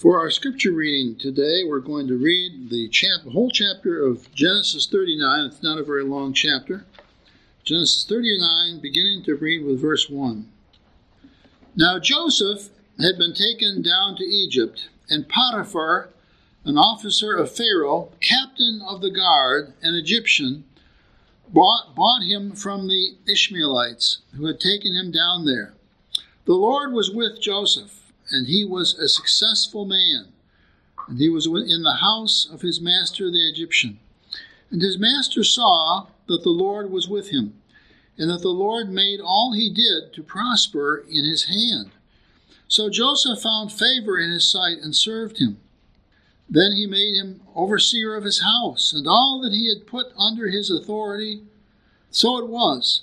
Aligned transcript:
For 0.00 0.18
our 0.18 0.30
scripture 0.30 0.72
reading 0.72 1.16
today, 1.16 1.62
we're 1.62 1.80
going 1.80 2.08
to 2.08 2.16
read 2.16 2.70
the 2.70 2.88
chap- 2.88 3.30
whole 3.30 3.50
chapter 3.50 4.02
of 4.02 4.34
Genesis 4.34 4.86
39. 4.86 5.44
It's 5.44 5.62
not 5.62 5.76
a 5.76 5.84
very 5.84 6.04
long 6.04 6.32
chapter. 6.32 6.86
Genesis 7.64 8.06
39, 8.08 8.80
beginning 8.80 9.24
to 9.24 9.34
read 9.34 9.62
with 9.62 9.78
verse 9.78 10.08
1. 10.08 10.50
Now 11.76 11.98
Joseph 11.98 12.70
had 12.98 13.18
been 13.18 13.34
taken 13.34 13.82
down 13.82 14.16
to 14.16 14.24
Egypt, 14.24 14.88
and 15.10 15.28
Potiphar, 15.28 16.08
an 16.64 16.78
officer 16.78 17.34
of 17.34 17.54
Pharaoh, 17.54 18.10
captain 18.22 18.80
of 18.88 19.02
the 19.02 19.10
guard, 19.10 19.74
an 19.82 19.96
Egyptian, 19.96 20.64
bought, 21.46 21.94
bought 21.94 22.22
him 22.22 22.52
from 22.52 22.88
the 22.88 23.16
Ishmaelites 23.30 24.22
who 24.34 24.46
had 24.46 24.60
taken 24.60 24.94
him 24.94 25.10
down 25.10 25.44
there. 25.44 25.74
The 26.46 26.54
Lord 26.54 26.94
was 26.94 27.10
with 27.10 27.38
Joseph 27.38 27.99
and 28.30 28.46
he 28.46 28.64
was 28.64 28.94
a 28.94 29.08
successful 29.08 29.84
man. 29.84 30.32
And 31.08 31.18
he 31.18 31.28
was 31.28 31.46
in 31.46 31.82
the 31.82 31.98
house 32.00 32.48
of 32.50 32.60
his 32.62 32.80
master 32.80 33.30
the 33.30 33.48
Egyptian. 33.48 33.98
And 34.70 34.80
his 34.80 34.98
master 34.98 35.42
saw 35.42 36.06
that 36.26 36.42
the 36.42 36.50
Lord 36.50 36.90
was 36.90 37.08
with 37.08 37.30
him, 37.30 37.60
and 38.16 38.30
that 38.30 38.42
the 38.42 38.48
Lord 38.48 38.90
made 38.90 39.20
all 39.20 39.52
he 39.52 39.68
did 39.68 40.12
to 40.14 40.22
prosper 40.22 41.04
in 41.08 41.24
his 41.24 41.44
hand. 41.44 41.90
So 42.68 42.88
Joseph 42.88 43.42
found 43.42 43.72
favor 43.72 44.18
in 44.18 44.30
his 44.30 44.48
sight 44.48 44.78
and 44.78 44.94
served 44.94 45.38
him. 45.38 45.58
Then 46.48 46.72
he 46.72 46.86
made 46.86 47.16
him 47.16 47.40
overseer 47.54 48.14
of 48.14 48.24
his 48.24 48.42
house, 48.42 48.92
and 48.92 49.06
all 49.08 49.40
that 49.42 49.52
he 49.52 49.68
had 49.68 49.86
put 49.86 50.12
under 50.16 50.48
his 50.48 50.70
authority. 50.70 51.42
So 52.10 52.38
it 52.38 52.48
was, 52.48 53.02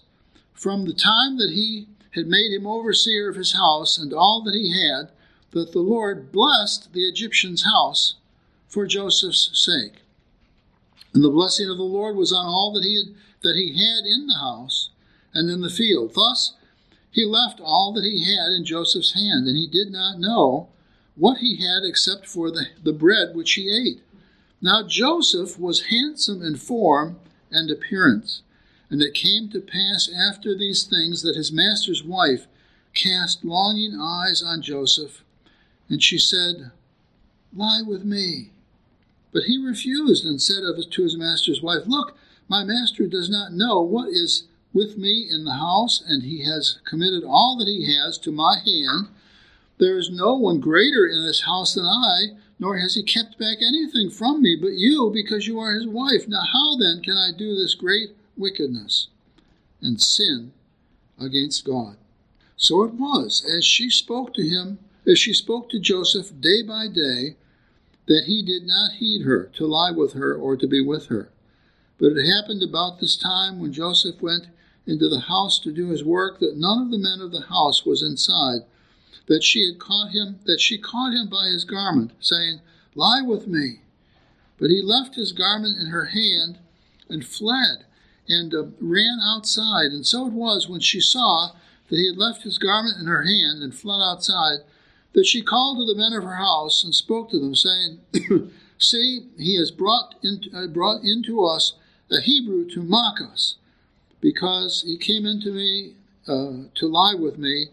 from 0.53 0.85
the 0.85 0.93
time 0.93 1.37
that 1.37 1.51
he 1.51 1.87
had 2.11 2.27
made 2.27 2.53
him 2.53 2.65
overseer 2.65 3.29
of 3.29 3.35
his 3.35 3.53
house 3.53 3.97
and 3.97 4.13
all 4.13 4.41
that 4.43 4.53
he 4.53 4.71
had, 4.71 5.11
that 5.51 5.71
the 5.71 5.79
Lord 5.79 6.31
blessed 6.31 6.93
the 6.93 7.07
Egyptian's 7.07 7.63
house 7.63 8.15
for 8.67 8.85
Joseph's 8.85 9.49
sake. 9.53 10.01
And 11.13 11.23
the 11.23 11.29
blessing 11.29 11.69
of 11.69 11.77
the 11.77 11.83
Lord 11.83 12.15
was 12.15 12.33
on 12.33 12.45
all 12.45 12.71
that 12.73 12.83
he 12.83 12.97
had, 12.97 13.15
that 13.41 13.55
he 13.55 13.73
had 13.73 14.05
in 14.05 14.27
the 14.27 14.39
house 14.39 14.89
and 15.33 15.49
in 15.49 15.61
the 15.61 15.69
field. 15.69 16.13
Thus 16.13 16.53
he 17.11 17.25
left 17.25 17.59
all 17.59 17.93
that 17.93 18.03
he 18.03 18.23
had 18.35 18.51
in 18.51 18.65
Joseph's 18.65 19.13
hand, 19.13 19.47
and 19.47 19.57
he 19.57 19.67
did 19.67 19.91
not 19.91 20.19
know 20.19 20.69
what 21.15 21.39
he 21.39 21.57
had 21.57 21.83
except 21.83 22.27
for 22.27 22.51
the, 22.51 22.67
the 22.83 22.93
bread 22.93 23.33
which 23.33 23.53
he 23.53 23.71
ate. 23.71 24.03
Now 24.61 24.83
Joseph 24.87 25.59
was 25.59 25.85
handsome 25.85 26.43
in 26.43 26.57
form 26.57 27.19
and 27.51 27.71
appearance. 27.71 28.41
And 28.89 29.01
it 29.01 29.13
came 29.13 29.49
to 29.49 29.59
pass 29.59 30.09
after 30.09 30.55
these 30.55 30.83
things 30.83 31.21
that 31.21 31.35
his 31.35 31.51
master's 31.51 32.03
wife 32.03 32.47
cast 32.93 33.43
longing 33.43 33.99
eyes 33.99 34.41
on 34.41 34.61
Joseph 34.61 35.23
and 35.89 36.01
she 36.01 36.17
said, 36.17 36.71
Lie 37.55 37.81
with 37.81 38.03
me. 38.03 38.51
But 39.31 39.43
he 39.43 39.57
refused 39.57 40.25
and 40.25 40.41
said 40.41 40.63
to 40.63 41.03
his 41.03 41.17
master's 41.17 41.61
wife, 41.61 41.83
Look, 41.85 42.17
my 42.47 42.63
master 42.63 43.07
does 43.07 43.29
not 43.29 43.53
know 43.53 43.81
what 43.81 44.09
is 44.09 44.43
with 44.73 44.97
me 44.97 45.27
in 45.29 45.43
the 45.43 45.55
house, 45.55 46.03
and 46.05 46.23
he 46.23 46.45
has 46.45 46.79
committed 46.85 47.23
all 47.23 47.57
that 47.57 47.67
he 47.67 47.93
has 47.95 48.17
to 48.19 48.31
my 48.31 48.59
hand. 48.63 49.07
There 49.79 49.97
is 49.97 50.09
no 50.09 50.35
one 50.35 50.59
greater 50.59 51.05
in 51.05 51.25
this 51.25 51.41
house 51.41 51.73
than 51.73 51.85
I, 51.85 52.37
nor 52.59 52.77
has 52.77 52.95
he 52.95 53.03
kept 53.03 53.37
back 53.37 53.57
anything 53.61 54.09
from 54.09 54.41
me 54.41 54.55
but 54.59 54.73
you, 54.73 55.11
because 55.13 55.47
you 55.47 55.59
are 55.59 55.73
his 55.73 55.87
wife. 55.87 56.27
Now, 56.27 56.43
how 56.51 56.77
then 56.77 57.01
can 57.01 57.15
I 57.15 57.29
do 57.35 57.55
this 57.55 57.75
great 57.75 58.15
wickedness 58.35 59.07
and 59.81 60.01
sin 60.01 60.53
against 61.19 61.65
God? 61.65 61.97
So 62.55 62.83
it 62.83 62.93
was, 62.93 63.45
as 63.45 63.63
she 63.63 63.89
spoke 63.89 64.33
to 64.33 64.41
him, 64.41 64.79
as 65.07 65.17
she 65.17 65.33
spoke 65.33 65.69
to 65.69 65.79
Joseph 65.79 66.31
day 66.39 66.61
by 66.61 66.87
day, 66.87 67.37
that 68.07 68.23
he 68.25 68.43
did 68.43 68.63
not 68.65 68.93
heed 68.93 69.23
her, 69.23 69.49
to 69.55 69.65
lie 69.65 69.91
with 69.91 70.13
her, 70.13 70.35
or 70.35 70.57
to 70.57 70.67
be 70.67 70.81
with 70.81 71.07
her. 71.07 71.29
But 71.99 72.13
it 72.13 72.27
happened 72.27 72.61
about 72.61 72.99
this 72.99 73.17
time 73.17 73.59
when 73.59 73.73
Joseph 73.73 74.21
went 74.21 74.47
into 74.85 75.09
the 75.09 75.21
house 75.21 75.59
to 75.59 75.71
do 75.71 75.89
his 75.89 76.03
work 76.03 76.39
that 76.39 76.57
none 76.57 76.83
of 76.83 76.91
the 76.91 76.97
men 76.97 77.19
of 77.21 77.31
the 77.31 77.47
house 77.47 77.85
was 77.85 78.03
inside, 78.03 78.61
that 79.27 79.43
she 79.43 79.65
had 79.65 79.79
caught 79.79 80.11
him, 80.11 80.39
that 80.45 80.61
she 80.61 80.77
caught 80.77 81.13
him 81.13 81.27
by 81.29 81.47
his 81.47 81.65
garment, 81.65 82.11
saying, 82.19 82.61
Lie 82.95 83.21
with 83.21 83.47
me. 83.47 83.81
But 84.57 84.69
he 84.69 84.81
left 84.81 85.15
his 85.15 85.31
garment 85.31 85.77
in 85.77 85.87
her 85.87 86.05
hand 86.05 86.59
and 87.09 87.25
fled 87.25 87.85
and 88.27 88.53
uh, 88.53 88.63
ran 88.79 89.19
outside. 89.21 89.91
And 89.91 90.05
so 90.05 90.27
it 90.27 90.33
was 90.33 90.67
when 90.67 90.79
she 90.79 90.99
saw 90.99 91.51
that 91.89 91.95
he 91.95 92.07
had 92.07 92.17
left 92.17 92.43
his 92.43 92.57
garment 92.57 92.97
in 92.99 93.05
her 93.05 93.23
hand 93.23 93.61
and 93.61 93.75
fled 93.75 94.01
outside 94.01 94.59
that 95.13 95.25
she 95.25 95.41
called 95.41 95.77
to 95.77 95.85
the 95.85 95.99
men 95.99 96.13
of 96.13 96.23
her 96.23 96.35
house 96.35 96.83
and 96.83 96.93
spoke 96.93 97.29
to 97.29 97.39
them, 97.39 97.55
saying, 97.55 97.99
See, 98.77 99.27
he 99.37 99.57
has 99.57 99.71
brought, 99.71 100.15
in, 100.23 100.41
uh, 100.53 100.67
brought 100.67 101.03
into 101.03 101.43
us 101.43 101.73
a 102.11 102.21
Hebrew 102.21 102.69
to 102.69 102.83
mock 102.83 103.19
us, 103.21 103.55
because 104.21 104.83
he 104.85 104.97
came 104.97 105.25
into 105.25 105.51
me 105.51 105.95
uh, 106.27 106.69
to 106.75 106.87
lie 106.87 107.15
with 107.15 107.37
me, 107.37 107.67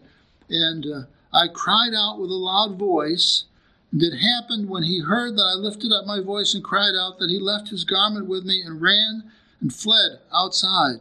and 0.49 0.85
uh, 0.85 1.01
I 1.33 1.47
cried 1.53 1.93
out 1.95 2.19
with 2.19 2.29
a 2.29 2.35
loud 2.35 2.79
voice. 2.79 3.45
And 3.91 4.01
it 4.01 4.17
happened 4.17 4.69
when 4.69 4.83
he 4.83 5.01
heard 5.01 5.35
that 5.35 5.43
I 5.43 5.53
lifted 5.53 5.91
up 5.91 6.05
my 6.05 6.21
voice 6.21 6.53
and 6.53 6.63
cried 6.63 6.95
out 6.99 7.19
that 7.19 7.29
he 7.29 7.39
left 7.39 7.69
his 7.69 7.83
garment 7.83 8.27
with 8.27 8.43
me 8.43 8.61
and 8.61 8.81
ran 8.81 9.31
and 9.61 9.73
fled 9.73 10.19
outside. 10.33 10.99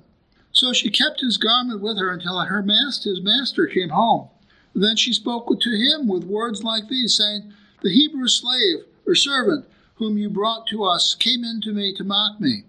So 0.53 0.73
she 0.73 0.91
kept 0.91 1.21
his 1.21 1.37
garment 1.37 1.81
with 1.81 1.99
her 1.99 2.13
until 2.13 2.39
her 2.39 2.63
master, 2.63 3.11
his 3.11 3.21
master 3.21 3.67
came 3.67 3.89
home. 3.89 4.29
Then 4.75 4.97
she 4.97 5.13
spoke 5.13 5.49
to 5.61 5.71
him 5.71 6.09
with 6.09 6.25
words 6.25 6.65
like 6.65 6.89
these, 6.89 7.17
saying, 7.17 7.53
The 7.83 7.91
Hebrew 7.91 8.29
slave 8.29 8.85
or 9.07 9.15
servant 9.15 9.67
whom 9.97 10.19
you 10.19 10.29
brought 10.29 10.67
to 10.69 10.85
us 10.85 11.15
came 11.15 11.45
in 11.45 11.61
to 11.63 11.73
me 11.73 11.95
to 11.95 12.05
mock 12.05 12.41
me. 12.41 12.65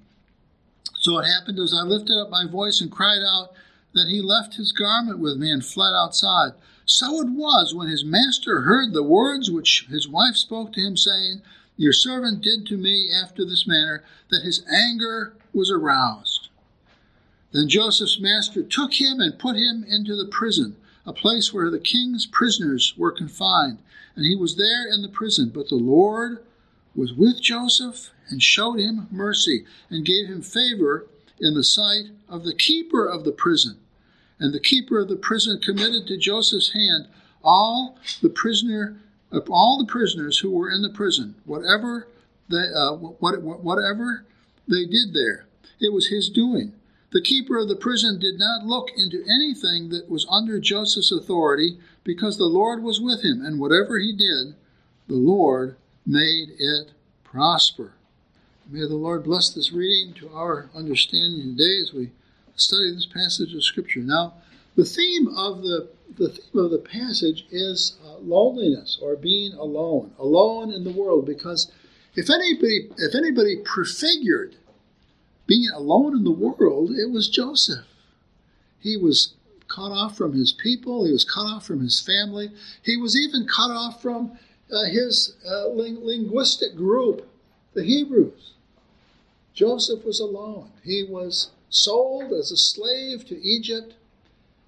So 1.00 1.18
it 1.18 1.26
happened 1.26 1.60
as 1.60 1.74
I 1.74 1.82
lifted 1.82 2.20
up 2.20 2.30
my 2.30 2.46
voice 2.48 2.82
and 2.82 2.92
cried 2.92 3.24
out 3.28 3.54
that 3.94 4.08
he 4.08 4.22
left 4.22 4.56
his 4.56 4.72
garment 4.72 5.20
with 5.20 5.38
me 5.38 5.52
and 5.52 5.66
fled 5.66 5.94
outside. 5.94 6.52
So 6.86 7.22
it 7.22 7.30
was 7.30 7.74
when 7.74 7.88
his 7.88 8.06
master 8.06 8.62
heard 8.62 8.94
the 8.94 9.04
words 9.04 9.50
which 9.50 9.88
his 9.90 10.08
wife 10.08 10.36
spoke 10.36 10.74
to 10.74 10.82
him, 10.82 10.96
saying, 10.96 11.42
Your 11.78 11.94
servant 11.94 12.42
did 12.42 12.68
to 12.68 12.78
me 12.78 13.10
after 13.12 13.44
this 13.44 13.66
manner, 13.66 14.04
that 14.30 14.44
his 14.44 14.64
anger 14.72 15.34
was 15.54 15.72
aroused. 15.72 16.50
Then 17.52 17.70
Joseph's 17.70 18.20
master 18.20 18.62
took 18.62 18.94
him 18.94 19.20
and 19.20 19.40
put 19.40 19.56
him 19.56 19.86
into 19.88 20.16
the 20.16 20.28
prison 20.28 20.76
a 21.06 21.14
place 21.14 21.54
where 21.54 21.70
the 21.70 21.80
king's 21.80 22.26
prisoners 22.26 22.94
were 22.98 23.12
confined, 23.12 23.80
and 24.16 24.26
he 24.26 24.36
was 24.36 24.56
there 24.56 24.88
in 24.92 25.02
the 25.02 25.10
prison. 25.10 25.52
But 25.54 25.70
the 25.70 25.76
Lord 25.76 26.44
was 26.96 27.14
with 27.14 27.42
Joseph 27.42 28.10
and 28.30 28.42
showed 28.42 28.80
him 28.80 29.08
mercy 29.12 29.66
and 29.90 30.06
gave 30.06 30.28
him 30.28 30.42
favor 30.42 31.08
in 31.40 31.54
the 31.54 31.64
sight 31.64 32.06
of 32.30 32.44
the 32.44 32.56
keeper 32.56 33.06
of 33.06 33.24
the 33.24 33.32
prison. 33.32 33.78
And 34.40 34.54
the 34.54 34.60
keeper 34.60 35.00
of 35.00 35.10
the 35.10 35.16
prison 35.16 35.60
committed 35.62 36.08
to 36.08 36.18
Joseph's 36.18 36.74
hand 36.74 37.08
all 37.44 37.98
the 38.22 38.30
prisoner 38.30 38.98
all 39.50 39.78
the 39.78 39.92
prisoners 39.92 40.40
who 40.40 40.52
were 40.52 40.70
in 40.70 40.82
the 40.82 40.90
prison, 40.90 41.36
whatever 41.46 42.08
they, 42.50 42.68
uh, 42.76 42.94
what, 42.94 43.42
whatever 43.42 44.26
they 44.68 44.86
did 44.86 45.14
there. 45.14 45.46
It 45.80 45.94
was 45.94 46.08
his 46.08 46.30
doing. 46.30 46.74
The 47.16 47.22
keeper 47.22 47.58
of 47.58 47.70
the 47.70 47.78
prison 47.78 48.20
did 48.20 48.38
not 48.38 48.66
look 48.66 48.92
into 48.94 49.24
anything 49.24 49.88
that 49.88 50.10
was 50.10 50.28
under 50.30 50.60
Joseph's 50.60 51.14
authority 51.14 51.80
because 52.04 52.38
the 52.38 52.44
Lord 52.44 52.84
was 52.84 53.00
with 53.00 53.24
him, 53.24 53.42
and 53.42 53.58
whatever 53.58 53.98
he 53.98 54.12
did, 54.12 54.54
the 55.08 55.16
Lord 55.16 55.78
made 56.06 56.50
it 56.60 56.92
prosper. 57.24 57.94
May 58.70 58.82
the 58.82 58.98
Lord 58.98 59.24
bless 59.24 59.48
this 59.48 59.72
reading 59.72 60.14
to 60.16 60.30
our 60.34 60.70
understanding 60.76 61.56
today 61.56 61.80
as 61.82 61.94
we 61.94 62.12
study 62.58 62.92
this 62.92 63.06
passage 63.06 63.54
of 63.54 63.64
Scripture. 63.64 64.02
Now, 64.02 64.34
the 64.76 64.84
theme 64.84 65.30
of 65.30 65.62
the 65.62 65.88
the 66.18 66.28
theme 66.28 66.66
of 66.66 66.72
the 66.72 66.80
passage 66.80 67.46
is 67.50 67.98
uh, 68.06 68.18
loneliness 68.18 69.00
or 69.02 69.16
being 69.16 69.54
alone, 69.54 70.14
alone 70.20 70.70
in 70.70 70.84
the 70.84 70.92
world. 70.92 71.26
Because 71.26 71.72
if 72.14 72.30
anybody 72.30 72.90
if 72.98 73.16
anybody 73.16 73.62
prefigured 73.64 74.58
being 75.48 75.70
alone 75.74 76.16
in 76.16 76.24
the 76.24 76.32
world, 76.32 76.92
it 76.92 77.12
was 77.12 77.30
Joseph. 77.30 77.86
He 78.80 78.98
was 78.98 79.34
cut 79.68 79.92
off 79.92 80.16
from 80.18 80.34
his 80.34 80.52
people, 80.52 81.06
he 81.06 81.12
was 81.12 81.24
cut 81.24 81.46
off 81.46 81.66
from 81.66 81.82
his 81.82 82.00
family, 82.00 82.52
he 82.84 82.98
was 82.98 83.18
even 83.18 83.48
cut 83.48 83.72
off 83.72 84.02
from 84.02 84.38
uh, 84.72 84.86
his 84.86 85.36
uh, 85.48 85.68
ling- 85.68 86.04
linguistic 86.06 86.76
group, 86.76 87.28
the 87.74 87.84
Hebrews. 87.84 88.54
Joseph 89.54 90.04
was 90.04 90.20
alone. 90.20 90.70
He 90.84 91.04
was 91.04 91.52
sold 91.70 92.34
as 92.34 92.52
a 92.52 92.58
slave 92.58 93.26
to 93.28 93.42
Egypt 93.42 93.94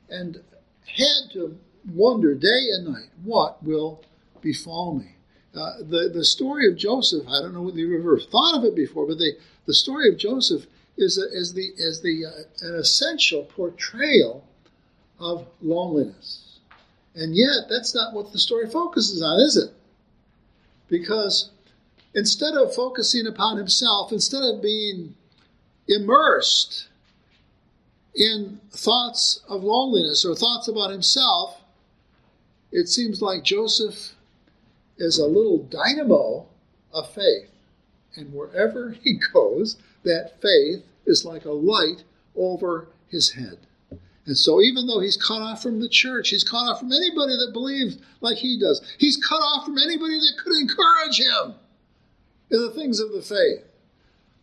and 0.10 0.42
had 0.86 1.32
to 1.34 1.58
wonder 1.94 2.34
day 2.34 2.70
and 2.72 2.88
night 2.88 3.10
what 3.24 3.62
will 3.64 4.04
befall 4.42 4.96
me. 4.96 5.17
Uh, 5.58 5.78
the, 5.80 6.12
the 6.14 6.24
story 6.24 6.68
of 6.68 6.78
Joseph, 6.78 7.28
I 7.28 7.42
don't 7.42 7.54
know 7.54 7.62
whether 7.62 7.78
you've 7.78 8.00
ever 8.00 8.20
thought 8.20 8.58
of 8.58 8.64
it 8.64 8.76
before, 8.76 9.08
but 9.08 9.18
the, 9.18 9.34
the 9.66 9.74
story 9.74 10.10
of 10.10 10.18
Joseph 10.18 10.66
is, 10.98 11.18
a, 11.18 11.26
is 11.36 11.54
the, 11.54 11.72
is 11.78 12.02
the, 12.02 12.26
uh, 12.26 12.68
an 12.68 12.76
essential 12.76 13.44
portrayal 13.44 14.46
of 15.20 15.48
loneliness. 15.62 16.60
And 17.16 17.36
yet, 17.36 17.68
that's 17.70 17.96
not 17.96 18.14
what 18.14 18.32
the 18.32 18.40
story 18.40 18.70
focuses 18.70 19.24
on, 19.24 19.40
is 19.40 19.58
it? 19.58 19.74
because 20.90 21.50
instead 22.14 22.54
of 22.56 22.74
focusing 22.74 23.28
upon 23.28 23.58
himself, 23.58 24.12
instead 24.12 24.44
of 24.44 24.62
being 24.62 25.16
immersed 25.88 26.88
in 28.16 28.60
thoughts 28.72 29.42
of 29.48 29.64
loneliness 29.64 30.26
or 30.26 30.36
thoughts 30.36 30.68
about 30.68 30.92
himself, 30.92 31.62
it 32.72 32.88
seems 32.88 33.22
like 33.22 33.44
Joseph 33.44 34.16
is 34.98 35.20
a 35.20 35.26
little 35.26 35.60
dynamo 35.60 36.48
of 36.94 37.14
faith. 37.14 37.50
And 38.16 38.34
wherever 38.34 38.92
he 39.04 39.20
goes, 39.34 39.78
that 40.04 40.42
faith 40.42 40.84
is 41.06 41.26
like 41.26 41.46
a 41.46 41.52
light 41.52 42.04
over 42.36 42.90
his 43.08 43.32
head. 43.32 43.58
And 44.26 44.38
so, 44.38 44.62
even 44.62 44.88
though 44.88 45.00
he's 45.00 45.16
cut 45.16 45.42
off 45.42 45.64
from 45.64 45.80
the 45.80 45.88
church, 45.88 46.30
he's 46.30 46.44
cut 46.44 46.58
off 46.58 46.80
from 46.80 46.92
anybody 46.92 47.32
that 47.38 47.54
believes 47.54 47.98
like 48.20 48.38
he 48.38 48.60
does, 48.60 48.82
he's 48.98 49.16
cut 49.16 49.38
off 49.38 49.66
from 49.66 49.78
anybody 49.78 50.16
that 50.16 50.34
could 50.44 50.52
encourage 50.60 51.20
him 51.20 51.56
in 52.52 52.62
the 52.62 52.72
things 52.72 53.00
of 53.00 53.14
the 53.14 53.22
faith. 53.22 53.64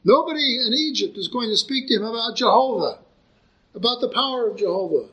Nobody 0.03 0.57
in 0.57 0.73
Egypt 0.73 1.19
is 1.19 1.29
going 1.29 1.51
to 1.51 1.57
speak 1.57 1.89
to 1.89 1.95
him 1.97 2.05
about 2.05 2.37
Jehovah, 2.37 3.01
about 3.75 4.01
the 4.01 4.09
power 4.09 4.49
of 4.49 4.57
Jehovah, 4.57 5.09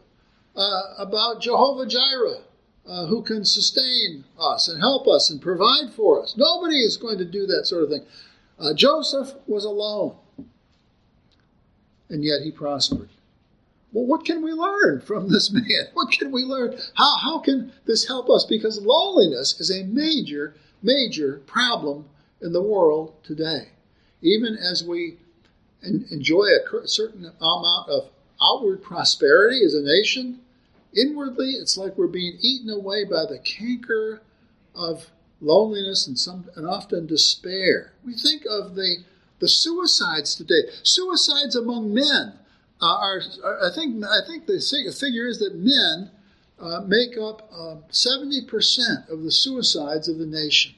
uh, 0.56 0.82
about 0.98 1.42
Jehovah 1.42 1.86
Jireh, 1.86 2.42
uh, 2.92 3.06
who 3.06 3.22
can 3.22 3.46
sustain 3.46 4.26
us 4.38 4.68
and 4.68 4.82
help 4.82 5.08
us 5.08 5.30
and 5.30 5.42
provide 5.42 5.94
for 5.96 6.22
us. 6.22 6.36
Nobody 6.36 6.82
is 6.82 6.98
going 6.98 7.18
to 7.20 7.26
do 7.26 7.46
that 7.46 7.66
sort 7.66 7.84
of 7.84 7.90
thing. 7.90 8.04
Uh, 8.60 8.74
Joseph 8.74 9.32
was 9.48 9.64
alone, 9.64 10.18
and 12.10 12.22
yet 12.22 12.42
he 12.44 12.52
prospered. 12.52 13.08
Well, 13.94 14.06
what 14.06 14.26
can 14.26 14.42
we 14.42 14.52
learn 14.52 15.00
from 15.00 15.30
this 15.30 15.52
man? 15.52 15.64
What 15.94 16.12
can 16.12 16.32
we 16.32 16.44
learn? 16.44 16.78
How, 16.96 17.18
how 17.18 17.40
can 17.40 17.72
this 17.86 18.08
help 18.08 18.30
us? 18.30 18.44
Because 18.44 18.82
loneliness 18.82 19.60
is 19.62 19.72
a 19.72 19.84
major, 19.84 20.56
major 20.84 21.42
problem 21.46 22.10
in 22.42 22.52
the 22.52 22.62
world 22.62 23.14
today. 23.24 23.70
Even 24.22 24.58
as 24.58 24.84
we 24.84 25.18
enjoy 25.82 26.44
a 26.44 26.88
certain 26.88 27.32
amount 27.40 27.90
of 27.90 28.10
outward 28.42 28.84
prosperity 28.84 29.64
as 29.64 29.76
a 29.76 29.82
nation, 29.82 30.42
inwardly 30.96 31.52
it's 31.52 31.78
like 31.78 31.98
we're 31.98 32.08
being 32.08 32.38
eaten 32.42 32.70
away 32.70 33.04
by 33.04 33.26
the 33.26 33.40
canker 33.40 34.22
of 34.76 35.10
loneliness 35.40 36.08
and 36.08 36.18
some 36.18 36.46
and 36.56 36.68
often 36.68 37.08
despair. 37.08 37.94
We 38.06 38.14
think 38.14 38.44
of 38.50 38.76
the 38.76 39.04
the 39.40 39.48
suicides 39.48 40.36
today. 40.36 40.70
Suicides 40.84 41.56
among 41.56 41.94
men 41.94 42.34
uh, 42.80 42.86
are, 42.86 43.22
are, 43.44 43.72
I 43.72 43.74
think 43.74 44.04
I 44.04 44.20
think 44.26 44.46
the 44.46 44.60
figure 45.00 45.28
is 45.28 45.40
that 45.40 45.56
men 45.56 46.12
uh, 46.60 46.82
make 46.82 47.18
up 47.18 47.50
uh, 47.52 47.76
seventy 47.90 48.46
percent 48.46 49.10
of 49.10 49.24
the 49.24 49.32
suicides 49.32 50.08
of 50.08 50.20
the 50.20 50.26
nation. 50.26 50.76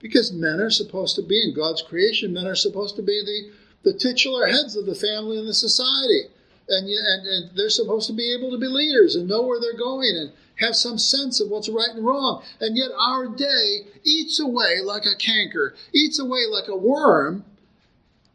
Because 0.00 0.32
men 0.32 0.60
are 0.60 0.70
supposed 0.70 1.16
to 1.16 1.22
be 1.22 1.42
in 1.42 1.54
God's 1.54 1.82
creation, 1.82 2.32
men 2.32 2.46
are 2.46 2.54
supposed 2.54 2.94
to 2.96 3.02
be 3.02 3.20
the, 3.24 3.90
the 3.90 3.98
titular 3.98 4.46
heads 4.46 4.76
of 4.76 4.86
the 4.86 4.94
family 4.94 5.38
and 5.38 5.48
the 5.48 5.54
society. 5.54 6.28
And, 6.68 6.88
and, 6.88 7.26
and 7.26 7.56
they're 7.56 7.70
supposed 7.70 8.08
to 8.08 8.12
be 8.12 8.34
able 8.34 8.50
to 8.50 8.58
be 8.58 8.66
leaders 8.66 9.16
and 9.16 9.28
know 9.28 9.42
where 9.42 9.58
they're 9.60 9.78
going 9.78 10.14
and 10.16 10.32
have 10.56 10.76
some 10.76 10.98
sense 10.98 11.40
of 11.40 11.48
what's 11.48 11.68
right 11.68 11.90
and 11.94 12.04
wrong. 12.04 12.42
And 12.60 12.76
yet 12.76 12.90
our 12.98 13.28
day 13.28 13.86
eats 14.04 14.38
away 14.40 14.80
like 14.82 15.04
a 15.06 15.16
canker, 15.16 15.74
eats 15.94 16.18
away 16.18 16.42
like 16.50 16.68
a 16.68 16.76
worm 16.76 17.44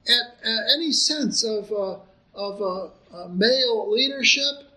at, 0.07 0.37
at 0.43 0.73
any 0.75 0.91
sense 0.91 1.43
of, 1.43 1.71
uh, 1.71 1.97
of 2.33 2.61
uh, 2.61 3.15
uh, 3.15 3.27
male 3.29 3.91
leadership, 3.91 4.69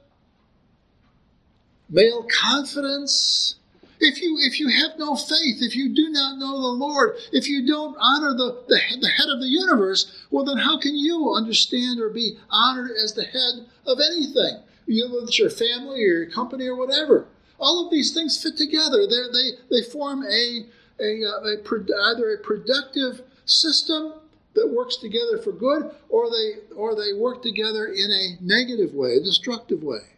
male 1.88 2.26
confidence, 2.30 3.56
if 4.00 4.20
you 4.20 4.38
if 4.40 4.60
you 4.60 4.68
have 4.68 4.98
no 4.98 5.16
faith, 5.16 5.58
if 5.60 5.74
you 5.74 5.94
do 5.94 6.08
not 6.10 6.38
know 6.38 6.60
the 6.60 6.78
Lord, 6.78 7.16
if 7.32 7.48
you 7.48 7.66
don't 7.66 7.96
honor 7.98 8.32
the, 8.32 8.64
the, 8.68 8.80
the 9.00 9.08
head 9.08 9.28
of 9.28 9.40
the 9.40 9.48
universe, 9.48 10.24
well 10.30 10.44
then 10.44 10.58
how 10.58 10.78
can 10.78 10.96
you 10.96 11.32
understand 11.34 12.00
or 12.00 12.10
be 12.10 12.38
honored 12.50 12.90
as 12.90 13.14
the 13.14 13.24
head 13.24 13.66
of 13.86 13.98
anything? 14.00 14.62
You 14.86 15.08
know, 15.08 15.18
it's 15.18 15.38
your 15.38 15.50
family 15.50 16.04
or 16.04 16.24
your 16.24 16.30
company 16.30 16.66
or 16.66 16.76
whatever. 16.76 17.26
All 17.58 17.84
of 17.84 17.90
these 17.90 18.12
things 18.12 18.40
fit 18.40 18.56
together. 18.56 19.06
They're, 19.06 19.32
they 19.32 19.50
they 19.70 19.90
form 19.90 20.22
a, 20.22 20.66
a, 21.00 21.24
uh, 21.24 21.40
a, 21.44 21.56
a 21.56 22.12
either 22.12 22.32
a 22.32 22.38
productive 22.38 23.22
system 23.44 24.14
that 24.54 24.72
works 24.74 24.96
together 24.96 25.38
for 25.38 25.52
good, 25.52 25.90
or 26.08 26.28
they 26.30 26.74
or 26.74 26.96
they 26.96 27.12
work 27.12 27.42
together 27.42 27.86
in 27.86 28.10
a 28.10 28.36
negative 28.40 28.94
way, 28.94 29.16
a 29.16 29.20
destructive 29.20 29.82
way. 29.82 30.15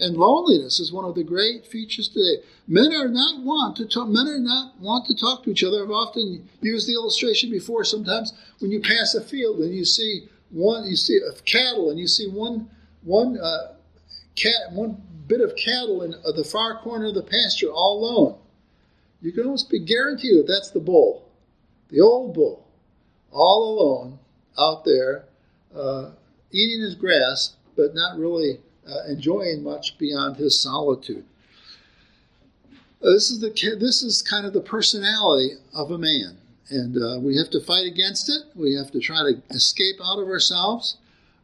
And 0.00 0.16
loneliness 0.16 0.78
is 0.78 0.92
one 0.92 1.04
of 1.04 1.14
the 1.16 1.24
great 1.24 1.66
features 1.66 2.08
today. 2.08 2.42
Men 2.68 2.92
are 2.92 3.08
not 3.08 3.42
want 3.42 3.76
to 3.78 3.86
talk, 3.86 4.08
men 4.08 4.28
are 4.28 4.38
not 4.38 4.78
want 4.78 5.06
to 5.06 5.14
talk 5.14 5.42
to 5.44 5.50
each 5.50 5.64
other. 5.64 5.82
I've 5.82 5.90
often 5.90 6.48
used 6.60 6.86
the 6.86 6.94
illustration 6.94 7.50
before. 7.50 7.84
Sometimes 7.84 8.32
when 8.60 8.70
you 8.70 8.80
pass 8.80 9.14
a 9.14 9.20
field 9.20 9.58
and 9.58 9.74
you 9.74 9.84
see 9.84 10.28
one, 10.50 10.86
you 10.88 10.96
see 10.96 11.18
a 11.18 11.32
cattle, 11.42 11.90
and 11.90 11.98
you 11.98 12.06
see 12.06 12.28
one 12.28 12.70
one 13.02 13.38
uh, 13.38 13.74
cat, 14.36 14.72
one 14.72 15.02
bit 15.26 15.40
of 15.40 15.54
cattle 15.56 16.02
in 16.02 16.14
uh, 16.14 16.32
the 16.32 16.44
far 16.44 16.78
corner 16.78 17.06
of 17.06 17.14
the 17.14 17.22
pasture, 17.22 17.70
all 17.70 17.98
alone. 17.98 18.38
You 19.20 19.32
can 19.32 19.44
almost 19.44 19.68
be 19.68 19.80
guaranteed 19.80 20.38
that 20.38 20.46
that's 20.46 20.70
the 20.70 20.80
bull, 20.80 21.28
the 21.88 22.00
old 22.00 22.34
bull, 22.34 22.66
all 23.32 23.78
alone 23.78 24.18
out 24.56 24.84
there, 24.84 25.24
uh, 25.74 26.10
eating 26.52 26.80
his 26.80 26.94
grass, 26.94 27.56
but 27.76 27.94
not 27.94 28.18
really 28.18 28.60
uh, 28.88 29.04
enjoying 29.08 29.62
much 29.62 29.98
beyond 29.98 30.36
his 30.36 30.60
solitude. 30.60 31.24
Uh, 33.02 33.10
this 33.10 33.30
is 33.30 33.40
the 33.40 33.50
this 33.78 34.02
is 34.02 34.22
kind 34.22 34.46
of 34.46 34.52
the 34.52 34.60
personality 34.60 35.50
of 35.72 35.90
a 35.90 35.98
man, 35.98 36.36
and 36.70 36.96
uh, 36.96 37.18
we 37.20 37.36
have 37.36 37.50
to 37.50 37.60
fight 37.60 37.86
against 37.86 38.28
it. 38.28 38.42
We 38.56 38.74
have 38.74 38.90
to 38.92 39.00
try 39.00 39.18
to 39.18 39.42
escape 39.50 39.96
out 40.02 40.18
of 40.18 40.28
ourselves. 40.28 40.96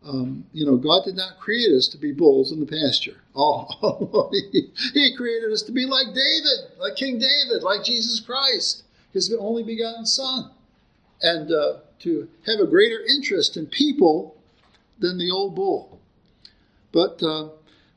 Um, 0.05 0.45
you 0.53 0.67
know, 0.67 0.77
God 0.77 1.05
did 1.05 1.17
not 1.17 1.39
create 1.39 1.71
us 1.73 1.89
to 1.89 1.97
be 1.97 2.13
bulls 2.13 2.53
in 2.53 2.61
the 2.61 2.67
pasture. 2.67 3.17
Oh, 3.35 4.29
he, 4.53 4.71
he 4.93 5.17
created 5.17 5.51
us 5.53 5.63
to 5.63 5.73
be 5.73 5.87
like 5.87 6.09
David, 6.09 6.79
like 6.79 6.97
King 6.97 7.19
David, 7.19 7.63
like 7.63 7.85
Jesus 7.85 8.21
Christ, 8.21 8.83
His 9.13 9.33
only 9.39 9.63
begotten 9.63 10.07
Son, 10.07 10.51
and 11.23 11.51
uh, 11.53 11.79
to 12.01 12.29
have 12.47 12.61
a 12.61 12.67
greater 12.67 13.01
interest 13.01 13.57
in 13.57 13.67
people 13.67 14.37
than 14.99 15.19
the 15.19 15.31
old 15.31 15.55
bull. 15.55 16.01
But 16.95 17.21
uh, 17.25 17.49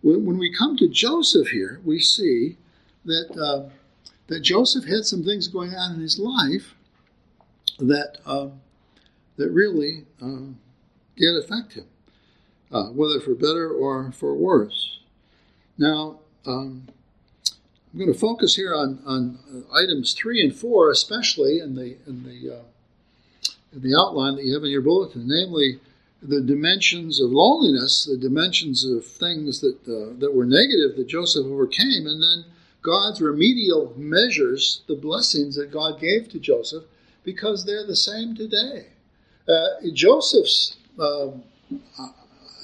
when, 0.01 0.39
we 0.39 0.51
come 0.51 0.75
to 0.77 0.87
Joseph 0.87 1.49
here, 1.49 1.79
we 1.85 1.99
see 1.99 2.57
that 3.05 3.29
uh, 3.37 3.69
that 4.25 4.39
Joseph 4.41 4.85
had 4.85 5.05
some 5.05 5.23
things 5.23 5.47
going 5.47 5.75
on 5.75 5.93
in 5.93 6.01
his 6.01 6.17
life 6.17 6.73
that 7.77 8.17
uh, 8.25 8.47
that 9.37 9.51
really 9.51 10.05
uh, 10.19 10.49
did 11.15 11.35
affect 11.37 11.73
him, 11.73 11.85
uh, 12.71 12.87
whether 12.87 13.19
for 13.19 13.35
better 13.35 13.69
or 13.69 14.11
for 14.11 14.35
worse. 14.35 14.99
Now. 15.77 16.19
Um, 16.45 16.87
I'm 17.93 17.99
going 17.99 18.13
to 18.13 18.19
focus 18.19 18.55
here 18.55 18.75
on, 18.75 18.99
on 19.07 19.65
items 19.73 20.13
three 20.13 20.43
and 20.43 20.55
four, 20.55 20.91
especially 20.91 21.59
in 21.59 21.73
the 21.73 21.97
in 22.05 22.23
the 22.23 22.57
uh, 22.57 22.63
in 23.73 23.81
the 23.81 23.97
outline 23.99 24.35
that 24.35 24.45
you 24.45 24.53
have 24.53 24.63
in 24.63 24.69
your 24.69 24.81
bulletin, 24.81 25.23
namely 25.25 25.79
the 26.21 26.41
dimensions 26.41 27.19
of 27.21 27.31
loneliness, 27.31 28.05
the 28.05 28.17
dimensions 28.17 28.83
of 28.83 29.05
things 29.05 29.61
that 29.61 29.77
uh, 29.87 30.17
that 30.19 30.33
were 30.33 30.45
negative 30.45 30.95
that 30.97 31.07
Joseph 31.07 31.45
overcame, 31.45 32.07
and 32.07 32.21
then 32.21 32.45
God's 32.81 33.21
remedial 33.21 33.93
measures, 33.97 34.81
the 34.87 34.95
blessings 34.95 35.55
that 35.55 35.71
God 35.71 35.99
gave 35.99 36.29
to 36.29 36.39
Joseph, 36.39 36.85
because 37.23 37.65
they're 37.65 37.85
the 37.85 37.95
same 37.95 38.35
today. 38.35 38.87
Uh, 39.47 39.89
Joseph's 39.93 40.77
uh, 40.99 41.27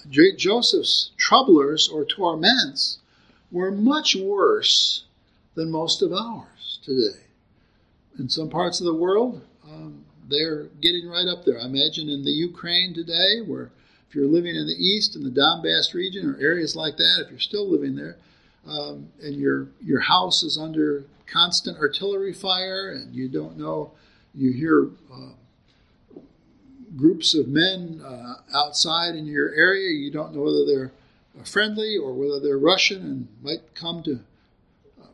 Joseph's 0.09 1.11
troublers 1.17 1.87
or 1.87 2.05
torments 2.05 2.99
were 3.51 3.71
much 3.71 4.15
worse 4.15 5.05
than 5.55 5.71
most 5.71 6.01
of 6.01 6.11
ours 6.11 6.79
today. 6.83 7.19
In 8.19 8.29
some 8.29 8.49
parts 8.49 8.79
of 8.79 8.85
the 8.85 8.93
world, 8.93 9.41
um, 9.63 10.03
they're 10.29 10.65
getting 10.81 11.07
right 11.07 11.27
up 11.27 11.45
there. 11.45 11.59
I 11.59 11.65
imagine 11.65 12.09
in 12.09 12.23
the 12.23 12.31
Ukraine 12.31 12.93
today, 12.93 13.41
where 13.45 13.71
if 14.07 14.15
you're 14.15 14.27
living 14.27 14.55
in 14.55 14.67
the 14.67 14.73
east 14.73 15.15
in 15.15 15.23
the 15.23 15.29
Donbass 15.29 15.93
region 15.93 16.29
or 16.29 16.37
areas 16.39 16.75
like 16.75 16.97
that, 16.97 17.23
if 17.25 17.29
you're 17.29 17.39
still 17.39 17.69
living 17.69 17.95
there, 17.95 18.17
um, 18.67 19.09
and 19.21 19.35
your 19.35 19.67
your 19.81 20.01
house 20.01 20.43
is 20.43 20.57
under 20.57 21.05
constant 21.25 21.77
artillery 21.77 22.33
fire, 22.33 22.91
and 22.91 23.15
you 23.15 23.27
don't 23.27 23.57
know, 23.57 23.91
you 24.33 24.51
hear 24.51 24.89
uh, 25.11 26.19
groups 26.95 27.33
of 27.33 27.47
men 27.47 28.01
uh, 28.05 28.35
outside 28.53 29.15
in 29.15 29.25
your 29.25 29.53
area, 29.55 29.89
you 29.89 30.11
don't 30.11 30.33
know 30.33 30.41
whether 30.41 30.65
they're 30.65 30.91
friendly 31.45 31.97
or 31.97 32.13
whether 32.13 32.39
they're 32.39 32.59
Russian 32.59 33.01
and 33.01 33.27
might 33.41 33.73
come 33.73 34.03
to 34.03 34.19
um, 35.01 35.09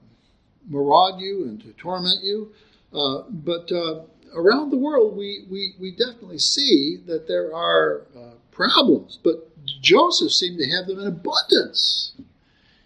maraud 0.68 1.20
you 1.20 1.44
and 1.46 1.62
to 1.62 1.72
torment 1.74 2.22
you. 2.22 2.52
Uh, 2.94 3.24
but 3.30 3.72
uh, 3.72 4.02
around 4.34 4.70
the 4.70 4.78
world, 4.78 5.18
we, 5.18 5.46
we, 5.50 5.74
we 5.80 5.92
definitely 5.92 6.40
see 6.40 6.98
that 7.08 7.28
there 7.28 7.54
are 7.56 8.04
uh, 8.16 8.32
problems, 8.52 9.20
but 9.24 9.48
Joseph 9.82 10.32
seemed 10.32 10.60
to 10.60 10.70
have 10.70 10.88
them 10.88 11.00
in 11.00 11.08
abundance. 11.08 12.14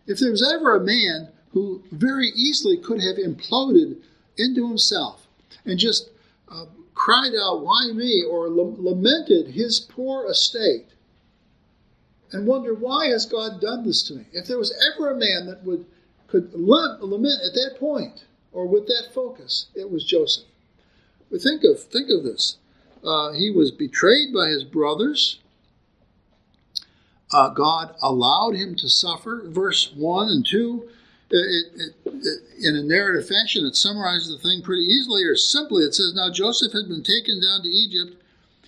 If 0.05 0.19
there 0.19 0.31
was 0.31 0.43
ever 0.43 0.75
a 0.75 0.83
man 0.83 1.29
who 1.51 1.83
very 1.91 2.29
easily 2.29 2.77
could 2.77 3.01
have 3.01 3.17
imploded 3.17 3.97
into 4.37 4.67
himself, 4.67 5.27
and 5.65 5.79
just 5.79 6.09
uh, 6.49 6.65
cried 6.93 7.33
out, 7.39 7.63
Why 7.63 7.91
me? 7.93 8.23
or 8.23 8.49
lamented 8.49 9.47
his 9.47 9.79
poor 9.79 10.25
estate 10.29 10.87
and 12.31 12.47
wondered, 12.47 12.81
Why 12.81 13.07
has 13.07 13.25
God 13.25 13.61
done 13.61 13.85
this 13.85 14.03
to 14.03 14.15
me? 14.15 14.25
If 14.33 14.47
there 14.47 14.57
was 14.57 14.73
ever 14.93 15.11
a 15.11 15.17
man 15.17 15.45
that 15.45 15.63
would 15.63 15.85
could 16.27 16.51
lament 16.55 17.41
at 17.45 17.53
that 17.53 17.77
point 17.79 18.23
or 18.51 18.67
with 18.67 18.87
that 18.87 19.09
focus, 19.13 19.67
it 19.75 19.89
was 19.89 20.03
Joseph. 20.03 20.45
But 21.33 21.41
think 21.41 21.63
of 21.63 21.79
think 21.79 22.11
of 22.11 22.23
this. 22.23 22.57
Uh, 23.03 23.31
he 23.31 23.49
was 23.49 23.71
betrayed 23.71 24.31
by 24.31 24.49
his 24.49 24.63
brothers. 24.63 25.39
Uh, 27.31 27.49
God 27.49 27.95
allowed 28.03 28.53
him 28.53 28.75
to 28.75 28.87
suffer. 28.87 29.41
Verse 29.47 29.91
1 29.95 30.29
and 30.29 30.45
2, 30.45 30.89
it, 31.31 31.65
it, 31.75 31.95
it, 32.05 32.39
in 32.63 32.75
a 32.75 32.83
narrative 32.83 33.27
fashion, 33.27 33.65
it 33.65 33.75
summarizes 33.75 34.29
the 34.29 34.47
thing 34.47 34.61
pretty 34.61 34.83
easily 34.83 35.23
or 35.23 35.35
simply. 35.35 35.83
It 35.83 35.95
says, 35.95 36.13
Now 36.13 36.29
Joseph 36.31 36.71
had 36.71 36.87
been 36.87 37.01
taken 37.01 37.41
down 37.41 37.63
to 37.63 37.67
Egypt, 37.67 38.21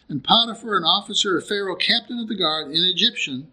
and 0.09 0.23
Potiphar, 0.23 0.75
an 0.75 0.83
officer 0.83 1.37
of 1.37 1.47
Pharaoh, 1.47 1.75
captain 1.75 2.17
of 2.17 2.27
the 2.27 2.35
guard, 2.35 2.69
an 2.69 2.83
Egyptian, 2.83 3.51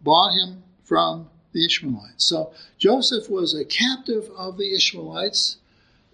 bought 0.00 0.34
him 0.34 0.62
from 0.84 1.30
the 1.52 1.66
Ishmaelites. 1.66 2.24
So 2.24 2.54
Joseph 2.78 3.28
was 3.28 3.54
a 3.54 3.64
captive 3.64 4.30
of 4.38 4.56
the 4.56 4.72
Ishmaelites. 4.72 5.56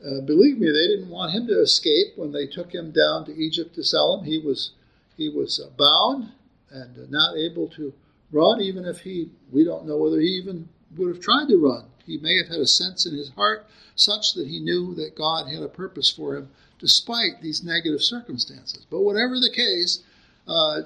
Uh, 0.05 0.21
believe 0.23 0.59
me, 0.59 0.67
they 0.67 0.89
didn't 0.89 1.11
want 1.11 1.35
him 1.35 1.47
to 1.47 1.61
escape 1.61 2.17
when 2.17 2.33
they 2.33 2.47
took 2.47 2.75
him 2.75 2.91
down 2.91 3.25
to 3.27 3.37
Egypt 3.37 3.75
to 3.75 3.85
sell 3.85 4.19
him. 4.19 4.25
He 4.25 4.39
was 4.39 4.73
he 5.17 5.29
was 5.29 5.61
uh, 5.61 5.69
bound 5.77 6.33
and 6.71 6.97
uh, 6.97 7.07
not 7.11 7.37
able 7.37 7.69
to 7.69 7.93
run, 8.33 8.63
even 8.63 8.87
if 8.87 9.01
he 9.01 9.31
we 9.53 9.63
don't 9.63 9.87
know 9.87 9.99
whether 9.99 10.19
he 10.19 10.29
even 10.29 10.69
would 10.97 11.15
have 11.15 11.23
tried 11.23 11.49
to 11.49 11.63
run. 11.63 11.85
He 12.07 12.17
may 12.17 12.39
have 12.39 12.49
had 12.49 12.61
a 12.61 12.67
sense 12.67 13.05
in 13.05 13.15
his 13.15 13.31
heart 13.31 13.67
such 13.95 14.33
that 14.35 14.47
he 14.47 14.59
knew 14.59 14.95
that 14.95 15.15
God 15.15 15.49
had 15.49 15.63
a 15.63 15.69
purpose 15.69 16.11
for 16.11 16.35
him 16.35 16.49
despite 16.79 17.43
these 17.43 17.63
negative 17.63 18.01
circumstances. 18.01 18.87
But 18.91 19.01
whatever 19.01 19.39
the 19.39 19.53
case, 19.55 20.03
uh, 20.49 20.81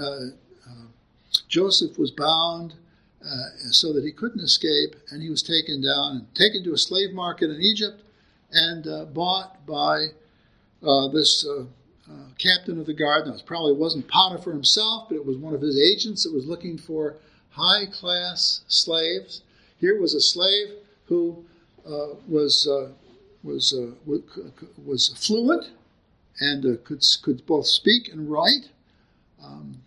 uh, 0.00 0.02
uh 0.02 0.86
Joseph 1.48 1.98
was 1.98 2.10
bound 2.10 2.74
so 3.70 3.92
that 3.92 4.04
he 4.04 4.12
couldn't 4.12 4.40
escape, 4.40 4.96
and 5.10 5.22
he 5.22 5.30
was 5.30 5.42
taken 5.42 5.82
down 5.82 6.16
and 6.16 6.34
taken 6.34 6.62
to 6.64 6.72
a 6.72 6.78
slave 6.78 7.12
market 7.12 7.50
in 7.50 7.60
Egypt 7.60 8.03
and 8.54 8.86
uh, 8.86 9.04
bought 9.06 9.66
by 9.66 10.06
uh, 10.82 11.08
this 11.08 11.46
uh, 11.46 11.64
uh, 12.10 12.14
captain 12.38 12.78
of 12.78 12.86
the 12.86 12.94
guard. 12.94 13.26
Now, 13.26 13.34
it 13.34 13.42
probably 13.46 13.72
wasn't 13.72 14.08
Potiphar 14.08 14.52
himself, 14.52 15.08
but 15.08 15.16
it 15.16 15.26
was 15.26 15.36
one 15.36 15.54
of 15.54 15.60
his 15.60 15.78
agents 15.80 16.24
that 16.24 16.32
was 16.32 16.46
looking 16.46 16.78
for 16.78 17.16
high 17.50 17.86
class 17.86 18.62
slaves. 18.68 19.42
Here 19.78 20.00
was 20.00 20.14
a 20.14 20.20
slave 20.20 20.68
who 21.06 21.44
uh, 21.86 22.14
was 22.28 22.68
was 23.42 23.74
was 24.84 25.08
fluent 25.18 25.70
and 26.40 26.82
could 26.84 27.04
could 27.22 27.44
both 27.44 27.66
speak 27.66 28.08
and 28.08 28.30
write 28.30 28.70
um, 29.42 29.82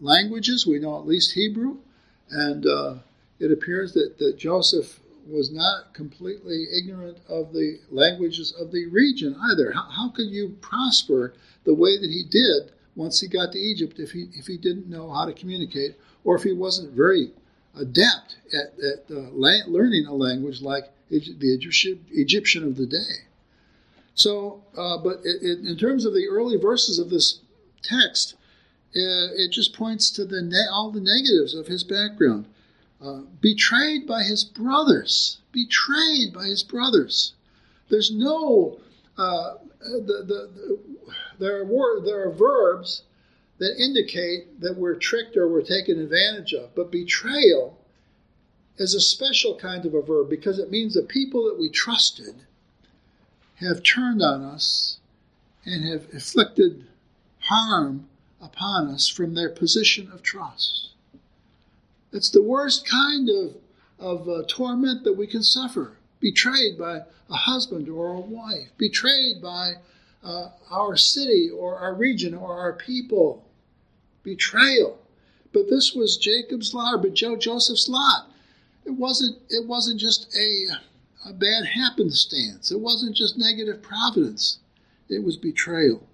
languages. 0.00 0.66
We 0.66 0.78
know 0.78 0.98
at 0.98 1.06
least 1.06 1.32
Hebrew. 1.32 1.78
And 2.30 2.66
uh, 2.66 2.94
it 3.38 3.50
appears 3.52 3.92
that, 3.94 4.18
that 4.18 4.38
Joseph 4.38 5.00
was 5.26 5.52
not 5.52 5.94
completely 5.94 6.66
ignorant 6.76 7.18
of 7.28 7.52
the 7.52 7.78
languages 7.90 8.52
of 8.58 8.70
the 8.72 8.86
region 8.86 9.36
either. 9.50 9.72
How, 9.72 9.88
how 9.90 10.08
could 10.10 10.28
you 10.28 10.56
prosper 10.60 11.34
the 11.64 11.74
way 11.74 11.96
that 11.96 12.10
he 12.10 12.24
did 12.28 12.72
once 12.96 13.20
he 13.20 13.28
got 13.28 13.52
to 13.52 13.58
Egypt 13.58 13.98
if 13.98 14.12
he, 14.12 14.28
if 14.34 14.46
he 14.46 14.56
didn't 14.56 14.88
know 14.88 15.10
how 15.12 15.24
to 15.24 15.32
communicate 15.32 15.96
or 16.24 16.36
if 16.36 16.42
he 16.42 16.52
wasn't 16.52 16.92
very 16.92 17.32
adept 17.76 18.36
at, 18.52 18.78
at 18.82 19.04
uh, 19.10 19.30
la- 19.32 19.66
learning 19.66 20.06
a 20.06 20.14
language 20.14 20.60
like 20.60 20.84
the 21.08 21.18
Egyptian, 22.10 22.64
of 22.64 22.76
the 22.76 22.86
day? 22.86 23.26
So, 24.14 24.62
uh, 24.76 24.98
but 24.98 25.20
it, 25.24 25.42
it, 25.42 25.66
in 25.66 25.76
terms 25.76 26.04
of 26.04 26.12
the 26.12 26.28
early 26.28 26.56
verses 26.56 26.98
of 26.98 27.10
this 27.10 27.40
text, 27.82 28.34
uh, 28.96 29.32
it 29.36 29.52
just 29.52 29.72
points 29.72 30.10
to 30.10 30.24
the 30.24 30.42
ne- 30.42 30.68
all 30.70 30.90
the 30.90 31.00
negatives 31.00 31.54
of 31.54 31.68
his 31.68 31.84
background. 31.84 32.46
Uh, 33.02 33.22
betrayed 33.40 34.06
by 34.06 34.22
his 34.22 34.44
brothers, 34.44 35.38
betrayed 35.52 36.34
by 36.34 36.44
his 36.44 36.62
brothers. 36.62 37.32
There's 37.88 38.10
no 38.10 38.78
uh, 39.16 39.54
the, 39.80 40.24
the, 40.26 40.50
the, 40.54 40.78
there 41.38 41.62
are 41.62 42.00
there 42.04 42.28
are 42.28 42.30
verbs 42.30 43.02
that 43.58 43.82
indicate 43.82 44.60
that 44.60 44.76
we're 44.76 44.96
tricked 44.96 45.36
or 45.36 45.48
we're 45.48 45.62
taken 45.62 45.98
advantage 45.98 46.52
of, 46.52 46.74
but 46.74 46.90
betrayal 46.90 47.78
is 48.76 48.94
a 48.94 49.00
special 49.00 49.56
kind 49.56 49.84
of 49.84 49.94
a 49.94 50.02
verb 50.02 50.28
because 50.30 50.58
it 50.58 50.70
means 50.70 50.94
the 50.94 51.02
people 51.02 51.44
that 51.44 51.58
we 51.58 51.68
trusted 51.68 52.34
have 53.56 53.82
turned 53.82 54.22
on 54.22 54.42
us 54.42 54.98
and 55.64 55.84
have 55.84 56.06
inflicted 56.12 56.86
harm 57.40 58.08
upon 58.40 58.88
us 58.88 59.06
from 59.06 59.34
their 59.34 59.50
position 59.50 60.10
of 60.12 60.22
trust. 60.22 60.90
It's 62.12 62.30
the 62.30 62.42
worst 62.42 62.88
kind 62.88 63.28
of, 63.28 63.56
of 63.98 64.28
uh, 64.28 64.42
torment 64.48 65.04
that 65.04 65.16
we 65.16 65.26
can 65.26 65.42
suffer. 65.42 65.96
Betrayed 66.20 66.78
by 66.78 67.00
a 67.30 67.34
husband 67.34 67.88
or 67.88 68.08
a 68.08 68.20
wife, 68.20 68.68
betrayed 68.76 69.40
by 69.40 69.74
uh, 70.22 70.48
our 70.70 70.96
city 70.96 71.48
or 71.48 71.78
our 71.78 71.94
region 71.94 72.34
or 72.34 72.58
our 72.58 72.74
people. 72.74 73.48
Betrayal. 74.22 74.98
But 75.52 75.70
this 75.70 75.94
was 75.94 76.18
Jacob's 76.18 76.74
lot, 76.74 77.00
but 77.00 77.14
Joe 77.14 77.36
Joseph's 77.36 77.88
lot. 77.88 78.30
It 78.84 78.90
wasn't. 78.90 79.38
It 79.48 79.66
wasn't 79.66 79.98
just 79.98 80.34
a, 80.36 80.66
a 81.28 81.32
bad 81.32 81.64
happenstance. 81.74 82.70
It 82.70 82.80
wasn't 82.80 83.16
just 83.16 83.38
negative 83.38 83.82
providence. 83.82 84.58
It 85.08 85.24
was 85.24 85.36
betrayal. 85.36 86.06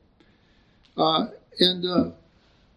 Uh, 0.97 1.27
and 1.59 1.85
uh, 1.85 2.11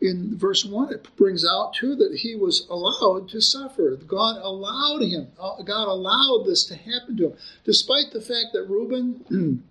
in 0.01 0.37
verse 0.37 0.63
1, 0.63 0.93
it 0.93 1.15
brings 1.17 1.45
out 1.45 1.73
too 1.73 1.95
that 1.95 2.19
he 2.19 2.35
was 2.35 2.65
allowed 2.69 3.27
to 3.29 3.41
suffer. 3.41 3.97
God 4.07 4.37
allowed 4.41 5.01
him, 5.03 5.27
uh, 5.39 5.61
God 5.63 5.87
allowed 5.87 6.45
this 6.45 6.63
to 6.65 6.75
happen 6.75 7.17
to 7.17 7.27
him, 7.27 7.37
despite 7.65 8.11
the 8.11 8.21
fact 8.21 8.53
that 8.53 8.69
Reuben 8.69 9.63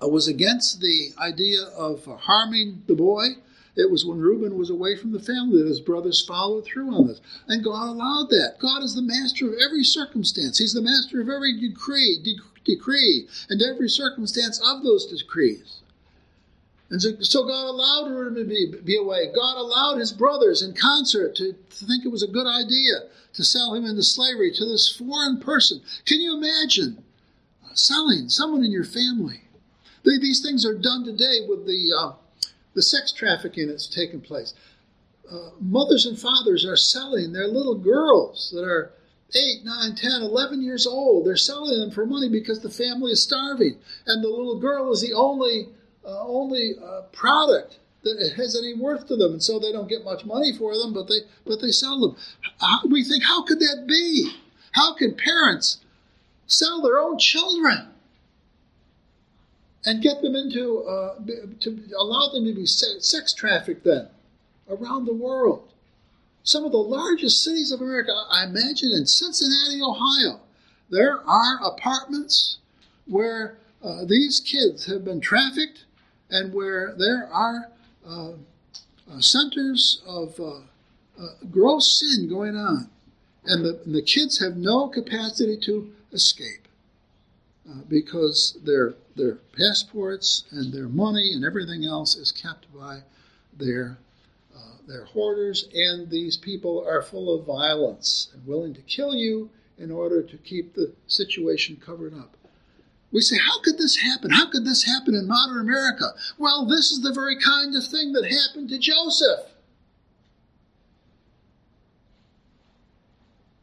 was 0.00 0.28
against 0.28 0.80
the 0.80 1.10
idea 1.18 1.62
of 1.76 2.04
harming 2.04 2.82
the 2.86 2.94
boy. 2.94 3.36
It 3.76 3.90
was 3.90 4.04
when 4.04 4.18
Reuben 4.18 4.56
was 4.56 4.70
away 4.70 4.96
from 4.96 5.10
the 5.10 5.20
family 5.20 5.58
that 5.58 5.68
his 5.68 5.80
brothers 5.80 6.24
followed 6.24 6.64
through 6.64 6.94
on 6.94 7.08
this. 7.08 7.20
And 7.48 7.64
God 7.64 7.88
allowed 7.88 8.30
that. 8.30 8.56
God 8.60 8.84
is 8.84 8.94
the 8.94 9.02
master 9.02 9.48
of 9.48 9.58
every 9.60 9.82
circumstance. 9.82 10.58
He's 10.58 10.74
the 10.74 10.80
master 10.80 11.20
of 11.20 11.28
every 11.28 11.58
decree, 11.60 12.22
decree, 12.64 13.28
and 13.50 13.60
every 13.60 13.88
circumstance 13.88 14.60
of 14.64 14.84
those 14.84 15.06
decrees. 15.06 15.80
And 16.94 17.02
so, 17.02 17.10
so 17.22 17.44
God 17.44 17.66
allowed 17.66 18.08
her 18.10 18.32
to 18.32 18.44
be, 18.44 18.72
be 18.84 18.96
away. 18.96 19.26
God 19.34 19.56
allowed 19.56 19.98
his 19.98 20.12
brothers 20.12 20.62
in 20.62 20.74
concert 20.74 21.34
to, 21.34 21.52
to 21.52 21.84
think 21.84 22.04
it 22.04 22.12
was 22.12 22.22
a 22.22 22.28
good 22.28 22.46
idea 22.46 23.10
to 23.32 23.42
sell 23.42 23.74
him 23.74 23.84
into 23.84 24.04
slavery 24.04 24.52
to 24.52 24.64
this 24.64 24.88
foreign 24.96 25.40
person. 25.40 25.80
Can 26.06 26.20
you 26.20 26.36
imagine 26.36 27.02
selling 27.72 28.28
someone 28.28 28.62
in 28.62 28.70
your 28.70 28.84
family? 28.84 29.40
They, 30.04 30.18
these 30.20 30.40
things 30.40 30.64
are 30.64 30.78
done 30.78 31.04
today 31.04 31.40
with 31.48 31.66
the, 31.66 31.92
uh, 31.98 32.12
the 32.74 32.82
sex 32.82 33.10
trafficking 33.10 33.66
that's 33.66 33.88
taken 33.88 34.20
place. 34.20 34.54
Uh, 35.28 35.50
mothers 35.60 36.06
and 36.06 36.16
fathers 36.16 36.64
are 36.64 36.76
selling 36.76 37.32
their 37.32 37.48
little 37.48 37.74
girls 37.76 38.52
that 38.54 38.62
are 38.62 38.92
8, 39.34 39.64
9, 39.64 39.96
10, 39.96 40.22
11 40.22 40.62
years 40.62 40.86
old. 40.86 41.26
They're 41.26 41.36
selling 41.36 41.80
them 41.80 41.90
for 41.90 42.06
money 42.06 42.28
because 42.28 42.60
the 42.60 42.70
family 42.70 43.10
is 43.10 43.20
starving. 43.20 43.78
And 44.06 44.22
the 44.22 44.28
little 44.28 44.60
girl 44.60 44.92
is 44.92 45.00
the 45.00 45.12
only 45.12 45.70
uh, 46.06 46.26
only 46.26 46.74
product 47.12 47.78
that 48.04 48.32
has 48.36 48.56
any 48.56 48.74
worth 48.74 49.08
to 49.08 49.16
them, 49.16 49.32
and 49.32 49.42
so 49.42 49.58
they 49.58 49.72
don't 49.72 49.88
get 49.88 50.04
much 50.04 50.24
money 50.24 50.52
for 50.56 50.76
them, 50.76 50.92
but 50.92 51.08
they 51.08 51.20
but 51.44 51.60
they 51.60 51.70
sell 51.70 51.98
them. 52.00 52.16
How, 52.60 52.80
we 52.88 53.02
think, 53.02 53.24
how 53.24 53.42
could 53.44 53.58
that 53.60 53.86
be? 53.88 54.30
How 54.72 54.94
can 54.94 55.14
parents 55.14 55.78
sell 56.46 56.82
their 56.82 56.98
own 56.98 57.18
children 57.18 57.88
and 59.86 60.02
get 60.02 60.20
them 60.20 60.34
into 60.34 60.82
uh, 60.84 61.16
to 61.60 61.78
allow 61.98 62.28
them 62.32 62.44
to 62.44 62.54
be 62.54 62.66
sex 62.66 63.32
trafficked 63.32 63.84
then 63.84 64.08
around 64.68 65.06
the 65.06 65.14
world? 65.14 65.72
Some 66.42 66.64
of 66.64 66.72
the 66.72 66.78
largest 66.78 67.42
cities 67.42 67.72
of 67.72 67.80
America, 67.80 68.12
I 68.30 68.44
imagine, 68.44 68.92
in 68.92 69.06
Cincinnati, 69.06 69.80
Ohio, 69.80 70.40
there 70.90 71.26
are 71.26 71.58
apartments 71.64 72.58
where 73.06 73.56
uh, 73.82 74.04
these 74.04 74.40
kids 74.40 74.84
have 74.84 75.06
been 75.06 75.22
trafficked 75.22 75.84
and 76.30 76.52
where 76.52 76.94
there 76.96 77.28
are 77.32 77.70
uh, 78.06 78.32
uh, 79.10 79.20
centers 79.20 80.02
of 80.06 80.38
uh, 80.40 80.60
uh, 81.20 81.28
gross 81.50 82.00
sin 82.00 82.28
going 82.28 82.56
on, 82.56 82.88
and 83.44 83.64
the, 83.64 83.80
and 83.84 83.94
the, 83.94 84.02
kids 84.02 84.38
have 84.38 84.56
no 84.56 84.88
capacity 84.88 85.56
to 85.56 85.92
escape 86.12 86.66
uh, 87.68 87.80
because 87.88 88.58
their 88.64 88.94
their 89.16 89.36
passports 89.56 90.44
and 90.50 90.72
their 90.72 90.88
money 90.88 91.32
and 91.34 91.44
everything 91.44 91.84
else 91.84 92.16
is 92.16 92.32
kept 92.32 92.72
by 92.74 93.00
their 93.56 93.98
their 94.86 95.06
hoarders, 95.06 95.66
and 95.72 96.10
these 96.10 96.36
people 96.36 96.84
are 96.86 97.00
full 97.00 97.34
of 97.34 97.46
violence 97.46 98.28
and 98.34 98.46
willing 98.46 98.74
to 98.74 98.82
kill 98.82 99.14
you 99.14 99.48
in 99.78 99.90
order 99.90 100.22
to 100.22 100.36
keep 100.36 100.74
the 100.74 100.92
situation 101.06 101.76
covered 101.76 102.12
up. 102.14 102.36
We 103.14 103.20
say, 103.20 103.36
how 103.38 103.60
could 103.60 103.78
this 103.78 103.98
happen? 103.98 104.32
How 104.32 104.50
could 104.50 104.64
this 104.64 104.82
happen 104.82 105.14
in 105.14 105.28
modern 105.28 105.60
America? 105.60 106.14
Well, 106.36 106.66
this 106.66 106.90
is 106.90 107.00
the 107.00 107.12
very 107.12 107.38
kind 107.38 107.76
of 107.76 107.86
thing 107.86 108.12
that 108.12 108.24
happened 108.24 108.70
to 108.70 108.78
Joseph. 108.78 109.52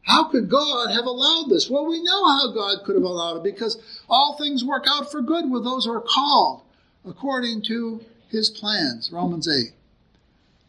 How 0.04 0.24
could 0.24 0.48
God 0.48 0.90
have 0.90 1.04
allowed 1.04 1.50
this? 1.50 1.68
Well, 1.68 1.86
we 1.86 2.02
know 2.02 2.26
how 2.28 2.50
God 2.50 2.82
could 2.86 2.94
have 2.94 3.04
allowed 3.04 3.36
it 3.36 3.42
because 3.42 3.76
all 4.08 4.38
things 4.38 4.64
work 4.64 4.86
out 4.88 5.12
for 5.12 5.20
good 5.20 5.50
with 5.50 5.64
those 5.64 5.84
who 5.84 5.92
are 5.92 6.00
called 6.00 6.62
according 7.04 7.60
to 7.64 8.00
his 8.28 8.48
plans, 8.48 9.12
Romans 9.12 9.46
8. 9.46 9.74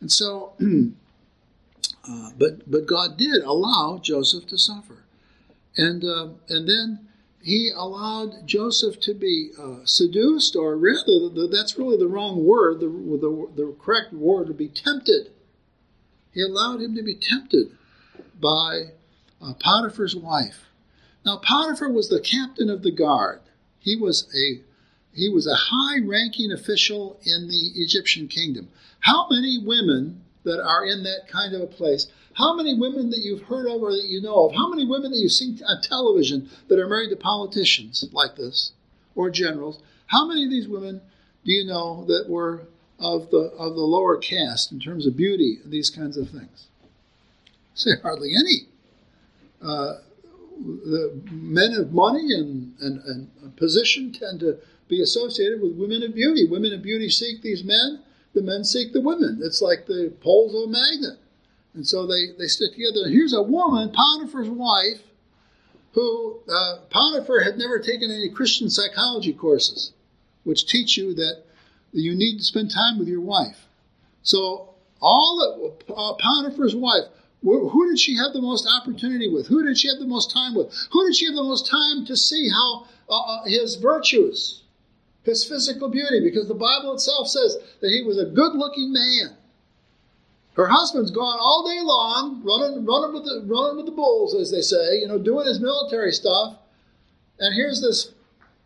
And 0.01 0.11
so, 0.11 0.51
uh, 2.09 2.31
but, 2.37 2.69
but 2.69 2.85
God 2.85 3.15
did 3.15 3.43
allow 3.43 3.97
Joseph 4.03 4.45
to 4.47 4.57
suffer. 4.57 5.05
And, 5.77 6.03
uh, 6.03 6.27
and 6.49 6.67
then 6.67 7.07
he 7.43 7.71
allowed 7.75 8.47
Joseph 8.47 9.01
to 9.01 9.13
be 9.13 9.51
uh, 9.59 9.79
seduced, 9.83 10.55
or 10.55 10.77
rather, 10.77 11.47
that's 11.47 11.77
really 11.77 11.97
the 11.97 12.07
wrong 12.07 12.45
word. 12.45 12.79
The, 12.79 12.88
the, 12.88 13.50
the 13.53 13.75
correct 13.79 14.13
word 14.13 14.47
would 14.47 14.57
be 14.57 14.69
tempted. 14.69 15.29
He 16.31 16.41
allowed 16.41 16.81
him 16.81 16.95
to 16.95 17.03
be 17.03 17.15
tempted 17.15 17.71
by 18.39 18.93
uh, 19.41 19.53
Potiphar's 19.59 20.15
wife. 20.15 20.69
Now, 21.25 21.38
Potiphar 21.38 21.89
was 21.89 22.07
the 22.07 22.21
captain 22.21 22.69
of 22.69 22.81
the 22.81 22.91
guard. 22.91 23.41
He 23.79 23.95
was 23.95 24.27
a 24.33 24.62
he 25.15 25.29
was 25.29 25.45
a 25.45 25.53
high-ranking 25.53 26.51
official 26.51 27.19
in 27.23 27.47
the 27.47 27.71
Egyptian 27.75 28.27
kingdom. 28.27 28.69
How 29.01 29.27
many 29.29 29.59
women 29.63 30.22
that 30.43 30.62
are 30.62 30.85
in 30.85 31.03
that 31.03 31.27
kind 31.27 31.53
of 31.53 31.62
a 31.62 31.67
place? 31.67 32.07
How 32.33 32.55
many 32.55 32.77
women 32.77 33.09
that 33.12 33.19
you've 33.19 33.43
heard 33.43 33.67
of 33.67 33.81
or 33.81 33.91
that 33.91 34.05
you 34.05 34.21
know 34.21 34.47
of? 34.47 34.55
How 34.55 34.69
many 34.69 34.85
women 34.85 35.12
that 35.12 35.19
you've 35.19 35.31
seen 35.31 35.59
on 35.67 35.81
television 35.81 36.50
that 36.67 36.79
are 36.79 36.88
married 36.88 37.09
to 37.09 37.15
politicians 37.15 38.03
like 38.12 38.35
this 38.35 38.71
or 39.15 39.29
generals? 39.29 39.79
How 40.07 40.27
many 40.27 40.45
of 40.45 40.50
these 40.50 40.67
women 40.67 41.01
do 41.45 41.51
you 41.51 41.65
know 41.65 42.05
that 42.05 42.29
were 42.29 42.63
of 43.00 43.29
the 43.31 43.51
of 43.57 43.75
the 43.75 43.81
lower 43.81 44.17
caste 44.17 44.71
in 44.71 44.79
terms 44.79 45.05
of 45.05 45.17
beauty 45.17 45.59
and 45.63 45.71
these 45.71 45.89
kinds 45.89 46.17
of 46.17 46.29
things? 46.29 46.67
say 47.75 47.91
hardly 48.01 48.33
any. 48.35 48.67
Uh, 49.62 49.95
the 50.59 51.19
men 51.31 51.73
of 51.73 51.93
money 51.93 52.33
and, 52.33 52.73
and, 52.79 53.01
and 53.05 53.55
position 53.55 54.12
tend 54.12 54.39
to 54.39 54.57
be 54.88 55.01
associated 55.01 55.62
with 55.62 55.75
women 55.75 56.03
of 56.03 56.13
beauty. 56.13 56.47
Women 56.47 56.73
of 56.73 56.83
beauty 56.83 57.09
seek 57.09 57.41
these 57.41 57.63
men, 57.63 58.01
the 58.33 58.41
men 58.41 58.63
seek 58.63 58.93
the 58.93 59.01
women. 59.01 59.39
It's 59.43 59.61
like 59.61 59.85
the 59.85 60.13
poles 60.21 60.53
of 60.55 60.69
a 60.69 60.71
magnet. 60.71 61.19
And 61.73 61.87
so 61.87 62.05
they, 62.05 62.27
they 62.37 62.47
stick 62.47 62.71
together. 62.73 63.05
And 63.05 63.13
here's 63.13 63.33
a 63.33 63.41
woman, 63.41 63.91
Potiphar's 63.91 64.49
wife, 64.49 65.01
who 65.93 66.39
uh, 66.51 66.77
Potiphar 66.89 67.41
had 67.41 67.57
never 67.57 67.79
taken 67.79 68.09
any 68.11 68.29
Christian 68.29 68.69
psychology 68.69 69.33
courses, 69.33 69.91
which 70.43 70.67
teach 70.67 70.97
you 70.97 71.13
that 71.15 71.43
you 71.91 72.15
need 72.15 72.37
to 72.37 72.43
spend 72.43 72.71
time 72.71 72.97
with 72.97 73.07
your 73.07 73.21
wife. 73.21 73.67
So 74.23 74.73
all 75.01 75.75
of, 75.87 75.95
uh, 75.95 76.13
Potiphar's 76.21 76.75
wife 76.75 77.05
who 77.43 77.89
did 77.89 77.99
she 77.99 78.15
have 78.17 78.33
the 78.33 78.41
most 78.41 78.67
opportunity 78.67 79.29
with? 79.29 79.47
Who 79.47 79.63
did 79.65 79.77
she 79.77 79.89
have 79.89 79.99
the 79.99 80.07
most 80.07 80.31
time 80.31 80.55
with? 80.55 80.73
Who 80.91 81.05
did 81.05 81.15
she 81.15 81.25
have 81.25 81.35
the 81.35 81.43
most 81.43 81.69
time 81.69 82.05
to 82.05 82.15
see 82.15 82.49
how 82.49 82.85
uh, 83.09 83.19
uh, 83.19 83.43
his 83.45 83.75
virtues, 83.75 84.62
his 85.23 85.45
physical 85.45 85.89
beauty? 85.89 86.19
Because 86.21 86.47
the 86.47 86.53
Bible 86.53 86.93
itself 86.93 87.27
says 87.27 87.57
that 87.81 87.89
he 87.89 88.03
was 88.03 88.19
a 88.19 88.25
good-looking 88.25 88.93
man. 88.93 89.37
Her 90.55 90.67
husband's 90.67 91.11
gone 91.11 91.39
all 91.39 91.67
day 91.67 91.81
long, 91.81 92.43
running, 92.43 92.85
running 92.85 93.13
with 93.13 93.25
the 93.25 93.43
running 93.47 93.77
with 93.77 93.87
the 93.87 93.91
bulls, 93.91 94.35
as 94.35 94.51
they 94.51 94.61
say, 94.61 94.99
you 94.99 95.07
know, 95.07 95.17
doing 95.17 95.47
his 95.47 95.59
military 95.59 96.11
stuff. 96.11 96.57
And 97.39 97.55
here's 97.55 97.81
this 97.81 98.13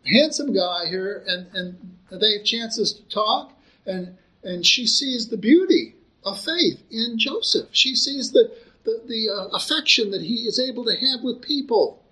handsome 0.04 0.52
guy 0.52 0.86
here, 0.88 1.24
and, 1.26 1.46
and 1.54 2.20
they 2.20 2.32
have 2.36 2.44
chances 2.44 2.92
to 2.92 3.02
talk, 3.08 3.54
and 3.86 4.16
and 4.44 4.66
she 4.66 4.86
sees 4.86 5.28
the 5.28 5.38
beauty 5.38 5.94
of 6.24 6.38
faith 6.38 6.82
in 6.90 7.18
Joseph. 7.18 7.68
She 7.72 7.94
sees 7.94 8.32
the 8.32 8.52
the, 8.84 9.00
the 9.06 9.28
uh, 9.30 9.56
affection 9.56 10.10
that 10.10 10.22
he 10.22 10.46
is 10.46 10.60
able 10.60 10.84
to 10.84 10.94
have 10.94 11.22
with 11.22 11.40
people. 11.40 12.02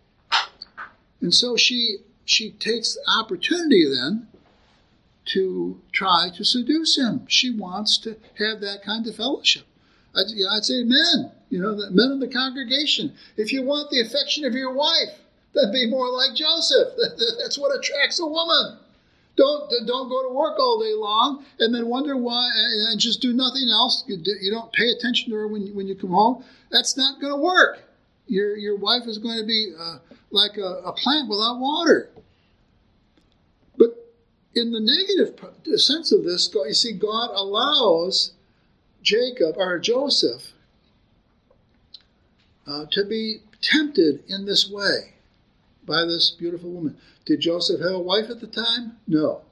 And 1.20 1.34
so 1.34 1.56
she 1.56 1.98
she 2.24 2.52
takes 2.52 2.96
opportunity 3.06 3.84
then 3.88 4.28
to 5.26 5.80
try 5.92 6.28
to 6.36 6.44
seduce 6.44 6.96
him. 6.96 7.26
She 7.28 7.50
wants 7.50 7.98
to 7.98 8.16
have 8.38 8.60
that 8.60 8.82
kind 8.84 9.06
of 9.06 9.16
fellowship. 9.16 9.64
I'd, 10.14 10.30
you 10.30 10.44
know, 10.44 10.52
I'd 10.56 10.64
say, 10.64 10.82
men, 10.82 11.32
you 11.50 11.60
know, 11.60 11.74
the 11.74 11.90
men 11.90 12.12
in 12.12 12.20
the 12.20 12.28
congregation, 12.28 13.12
if 13.36 13.52
you 13.52 13.62
want 13.62 13.90
the 13.90 14.00
affection 14.00 14.44
of 14.44 14.54
your 14.54 14.72
wife, 14.72 15.20
then 15.54 15.72
be 15.72 15.86
more 15.88 16.08
like 16.10 16.34
Joseph. 16.34 16.88
That's 17.42 17.58
what 17.58 17.76
attracts 17.76 18.20
a 18.20 18.26
woman. 18.26 18.78
Don't 19.36 19.70
don't 19.86 20.08
go 20.08 20.26
to 20.26 20.34
work 20.34 20.58
all 20.58 20.80
day 20.80 20.94
long 20.94 21.44
and 21.58 21.74
then 21.74 21.88
wonder 21.88 22.16
why 22.16 22.48
and 22.90 22.98
just 22.98 23.20
do 23.20 23.34
nothing 23.34 23.68
else. 23.68 24.02
You 24.06 24.50
don't 24.50 24.72
pay 24.72 24.88
attention 24.90 25.30
to 25.30 25.36
her 25.36 25.46
when 25.46 25.66
you, 25.66 25.74
when 25.74 25.86
you 25.86 25.94
come 25.94 26.10
home. 26.10 26.42
That's 26.70 26.96
not 26.96 27.20
going 27.20 27.34
to 27.34 27.40
work. 27.40 27.80
Your 28.28 28.56
your 28.56 28.76
wife 28.76 29.02
is 29.06 29.18
going 29.18 29.38
to 29.38 29.44
be 29.44 29.74
uh, 29.78 29.98
like 30.30 30.56
a, 30.56 30.80
a 30.86 30.92
plant 30.92 31.28
without 31.28 31.58
water. 31.58 32.08
In 34.56 34.72
the 34.72 34.80
negative 34.80 35.38
sense 35.78 36.10
of 36.12 36.24
this, 36.24 36.50
you 36.54 36.72
see, 36.72 36.92
God 36.92 37.30
allows 37.34 38.32
Jacob 39.02 39.56
or 39.58 39.78
Joseph 39.78 40.54
uh, 42.66 42.86
to 42.90 43.04
be 43.04 43.42
tempted 43.60 44.24
in 44.26 44.46
this 44.46 44.70
way 44.70 45.12
by 45.84 46.06
this 46.06 46.30
beautiful 46.30 46.70
woman. 46.70 46.96
Did 47.26 47.40
Joseph 47.40 47.82
have 47.82 47.92
a 47.92 47.98
wife 47.98 48.30
at 48.30 48.40
the 48.40 48.46
time? 48.46 48.96
No. 49.06 49.42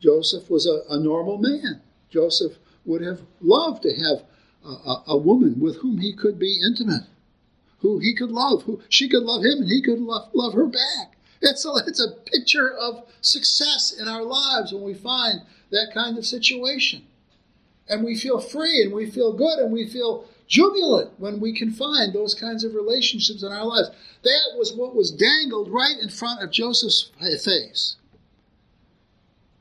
Joseph 0.00 0.48
was 0.48 0.66
a, 0.66 0.82
a 0.88 0.98
normal 0.98 1.36
man. 1.36 1.82
Joseph 2.10 2.54
would 2.86 3.02
have 3.02 3.20
loved 3.42 3.82
to 3.82 3.90
have 3.90 4.24
a, 4.64 4.68
a, 4.68 5.04
a, 5.08 5.16
woman 5.18 5.60
with 5.60 5.76
whom 5.76 5.98
he 5.98 6.14
could 6.14 6.38
be 6.38 6.60
intimate, 6.64 7.04
who 7.80 7.98
he 7.98 8.14
could 8.14 8.30
love, 8.30 8.62
who 8.62 8.80
she 8.88 9.08
could 9.08 9.22
love 9.22 9.44
him 9.44 9.58
and 9.58 9.68
he 9.68 9.82
could 9.82 10.00
love, 10.00 10.30
love 10.32 10.54
her 10.54 10.66
back. 10.66 11.11
It's 11.42 11.66
a, 11.66 11.72
it's 11.86 12.00
a 12.00 12.12
picture 12.12 12.70
of 12.70 13.04
success 13.20 13.92
in 13.92 14.06
our 14.06 14.22
lives 14.22 14.72
when 14.72 14.84
we 14.84 14.94
find 14.94 15.42
that 15.70 15.90
kind 15.92 16.16
of 16.16 16.24
situation. 16.24 17.04
And 17.88 18.04
we 18.04 18.16
feel 18.16 18.40
free 18.40 18.82
and 18.82 18.92
we 18.92 19.10
feel 19.10 19.32
good 19.32 19.58
and 19.58 19.72
we 19.72 19.88
feel 19.88 20.28
jubilant 20.46 21.18
when 21.18 21.40
we 21.40 21.52
can 21.52 21.72
find 21.72 22.12
those 22.12 22.34
kinds 22.34 22.62
of 22.62 22.74
relationships 22.74 23.42
in 23.42 23.52
our 23.52 23.64
lives. 23.64 23.90
That 24.22 24.52
was 24.56 24.72
what 24.72 24.94
was 24.94 25.10
dangled 25.10 25.68
right 25.68 25.96
in 26.00 26.08
front 26.08 26.42
of 26.42 26.52
Joseph's 26.52 27.10
face. 27.42 27.96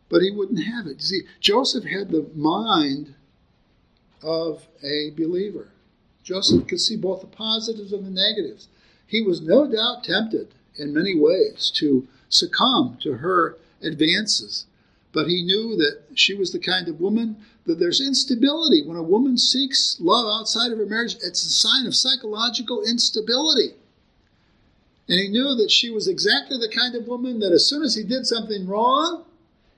But 0.07 0.21
he 0.21 0.29
wouldn't 0.29 0.63
have 0.63 0.85
it. 0.85 0.97
You 0.97 1.03
see, 1.03 1.21
Joseph 1.39 1.85
had 1.85 2.11
the 2.11 2.29
mind 2.35 3.15
of 4.21 4.67
a 4.83 5.11
believer. 5.17 5.69
Joseph 6.23 6.67
could 6.67 6.79
see 6.79 6.95
both 6.95 7.21
the 7.21 7.27
positives 7.27 7.91
and 7.91 8.05
the 8.05 8.11
negatives. 8.11 8.67
He 9.07 9.21
was 9.21 9.41
no 9.41 9.69
doubt 9.69 10.03
tempted 10.03 10.53
in 10.77 10.93
many 10.93 11.17
ways 11.17 11.71
to 11.75 12.07
succumb 12.29 12.97
to 13.01 13.13
her 13.15 13.57
advances, 13.81 14.65
but 15.11 15.27
he 15.27 15.43
knew 15.43 15.75
that 15.75 16.01
she 16.15 16.33
was 16.33 16.51
the 16.51 16.59
kind 16.59 16.87
of 16.87 17.01
woman 17.01 17.35
that 17.65 17.79
there's 17.79 18.01
instability. 18.01 18.83
When 18.85 18.97
a 18.97 19.03
woman 19.03 19.37
seeks 19.37 19.97
love 19.99 20.25
outside 20.25 20.71
of 20.71 20.77
her 20.77 20.85
marriage, 20.85 21.15
it's 21.15 21.45
a 21.45 21.49
sign 21.49 21.85
of 21.85 21.95
psychological 21.95 22.83
instability. 22.83 23.75
And 25.09 25.19
he 25.19 25.27
knew 25.27 25.55
that 25.55 25.69
she 25.69 25.89
was 25.89 26.07
exactly 26.07 26.57
the 26.57 26.73
kind 26.73 26.95
of 26.95 27.07
woman 27.07 27.39
that 27.39 27.51
as 27.51 27.67
soon 27.67 27.83
as 27.83 27.95
he 27.95 28.03
did 28.03 28.25
something 28.25 28.65
wrong, 28.65 29.25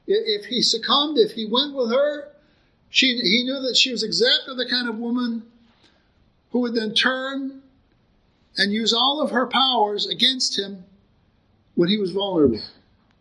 if 0.05 0.45
he 0.45 0.61
succumbed, 0.61 1.17
if 1.17 1.31
he 1.31 1.45
went 1.45 1.73
with 1.73 1.91
her, 1.91 2.27
she, 2.89 3.07
he 3.07 3.43
knew 3.43 3.59
that 3.61 3.75
she 3.75 3.91
was 3.91 4.03
exactly 4.03 4.55
the 4.55 4.69
kind 4.69 4.87
of 4.87 4.99
woman 4.99 5.43
who 6.51 6.59
would 6.59 6.75
then 6.75 6.93
turn 6.93 7.62
and 8.57 8.71
use 8.71 8.93
all 8.93 9.21
of 9.21 9.31
her 9.31 9.47
powers 9.47 10.07
against 10.07 10.57
him 10.57 10.85
when 11.75 11.89
he 11.89 11.97
was 11.97 12.11
vulnerable 12.11 12.59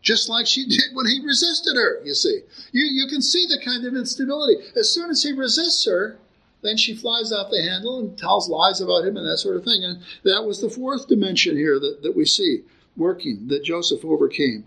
just 0.03 0.29
like 0.29 0.47
she 0.47 0.67
did 0.69 0.95
when 0.95 1.07
he 1.07 1.25
resisted 1.25 1.77
her, 1.77 2.03
you 2.05 2.15
see. 2.15 2.41
You, 2.73 2.85
you 2.85 3.07
can 3.09 3.23
see 3.23 3.47
the 3.47 3.61
kind 3.65 3.87
of 3.87 3.95
instability. 3.95 4.57
As 4.77 4.93
soon 4.93 5.11
as 5.11 5.23
he 5.23 5.33
resists 5.33 5.87
her, 5.87 6.19
then 6.63 6.77
she 6.77 6.95
flies 6.95 7.33
off 7.33 7.51
the 7.51 7.63
handle 7.63 7.99
and 8.01 8.17
tells 8.17 8.49
lies 8.49 8.81
about 8.81 9.05
him 9.05 9.17
and 9.17 9.27
that 9.27 9.39
sort 9.39 9.57
of 9.57 9.65
thing. 9.65 9.83
And 9.83 10.01
that 10.25 10.45
was 10.45 10.61
the 10.61 10.71
fourth 10.71 11.09
dimension 11.09 11.57
here 11.57 11.81
that, 11.81 12.03
that 12.03 12.15
we 12.15 12.25
see 12.25 12.63
working, 12.97 13.49
that 13.49 13.65
Joseph 13.65 14.05
overcame. 14.05 14.65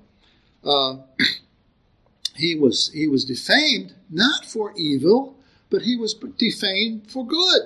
Uh, 0.63 0.97
he, 2.35 2.55
was, 2.55 2.91
he 2.93 3.07
was 3.07 3.23
defamed 3.23 3.93
not 4.09 4.45
for 4.45 4.73
evil, 4.75 5.37
but 5.69 5.83
he 5.83 5.95
was 5.95 6.13
defamed 6.13 7.09
for 7.09 7.25
good. 7.25 7.61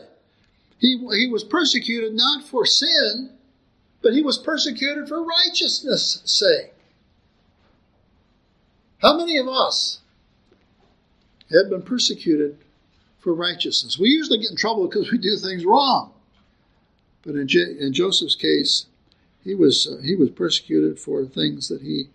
He, 0.80 0.98
he 0.98 1.28
was 1.28 1.44
persecuted 1.44 2.13
not 2.13 2.44
for 2.46 2.65
sin, 2.65 3.32
but 4.02 4.13
he 4.13 4.22
was 4.22 4.38
persecuted 4.38 5.08
for 5.08 5.24
righteousness' 5.24 6.22
sake. 6.26 6.74
How 9.02 9.18
many 9.18 9.38
of 9.38 9.48
us 9.48 10.00
have 11.52 11.70
been 11.70 11.82
persecuted 11.82 12.58
for 13.20 13.34
righteousness? 13.34 14.00
We 14.00 14.10
usually 14.10 14.39
get 14.39 14.52
in 14.52 14.58
trouble 14.58 14.88
because 14.88 15.12
we 15.12 15.18
do 15.18 15.36
things 15.38 15.65
wrong. 15.65 16.13
But 17.24 17.36
in, 17.36 17.48
J- 17.48 17.78
in 17.80 17.92
Joseph's 17.92 18.36
case, 18.36 18.86
he 19.44 19.56
was, 19.56 19.88
uh, 19.88 20.02
he 20.02 20.15
was 20.15 20.30
persecuted 20.30 21.00
for 21.00 21.26
things 21.26 21.68
that 21.68 21.82
he 21.82 22.10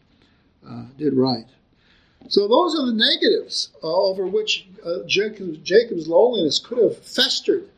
uh, 0.67 0.85
did 0.97 1.15
right. 1.15 1.47
So 2.29 2.49
those 2.49 2.75
are 2.75 2.87
the 2.87 2.95
negatives 2.95 3.71
uh, 3.83 3.87
over 3.87 4.27
which 4.27 4.67
uh, 4.85 5.01
Jacob, 5.07 5.63
Jacob's 5.63 6.09
loneliness 6.09 6.59
could 6.59 6.79
have 6.79 6.99
festered. 6.99 7.69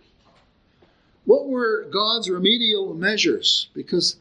What 1.26 1.48
were 1.48 1.84
God's 1.92 2.30
remedial 2.30 2.94
measures? 2.94 3.68
Because 3.74 4.16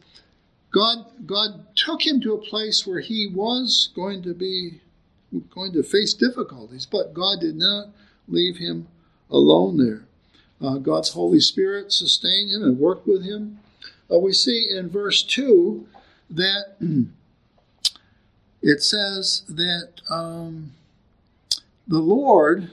God, 0.72 1.06
God 1.24 1.66
took 1.76 2.04
him 2.04 2.20
to 2.20 2.34
a 2.34 2.38
place 2.38 2.86
where 2.86 3.00
he 3.00 3.26
was 3.26 3.90
going 3.94 4.22
to 4.24 4.34
be 4.34 4.80
going 5.50 5.72
to 5.72 5.82
face 5.82 6.14
difficulties, 6.14 6.86
but 6.86 7.14
God 7.14 7.40
did 7.40 7.56
not 7.56 7.88
leave 8.28 8.58
him 8.58 8.88
alone 9.30 9.76
there. 9.76 10.04
Uh, 10.60 10.78
God's 10.78 11.10
Holy 11.10 11.40
Spirit 11.40 11.92
sustained 11.92 12.50
him 12.50 12.62
and 12.62 12.78
worked 12.78 13.06
with 13.06 13.24
him. 13.24 13.60
Uh, 14.10 14.18
we 14.18 14.32
see 14.32 14.68
in 14.70 14.88
verse 14.88 15.22
2 15.22 15.86
that 16.30 16.76
it 18.62 18.82
says 18.82 19.42
that 19.48 20.00
um, 20.08 20.72
the 21.86 21.98
Lord 21.98 22.70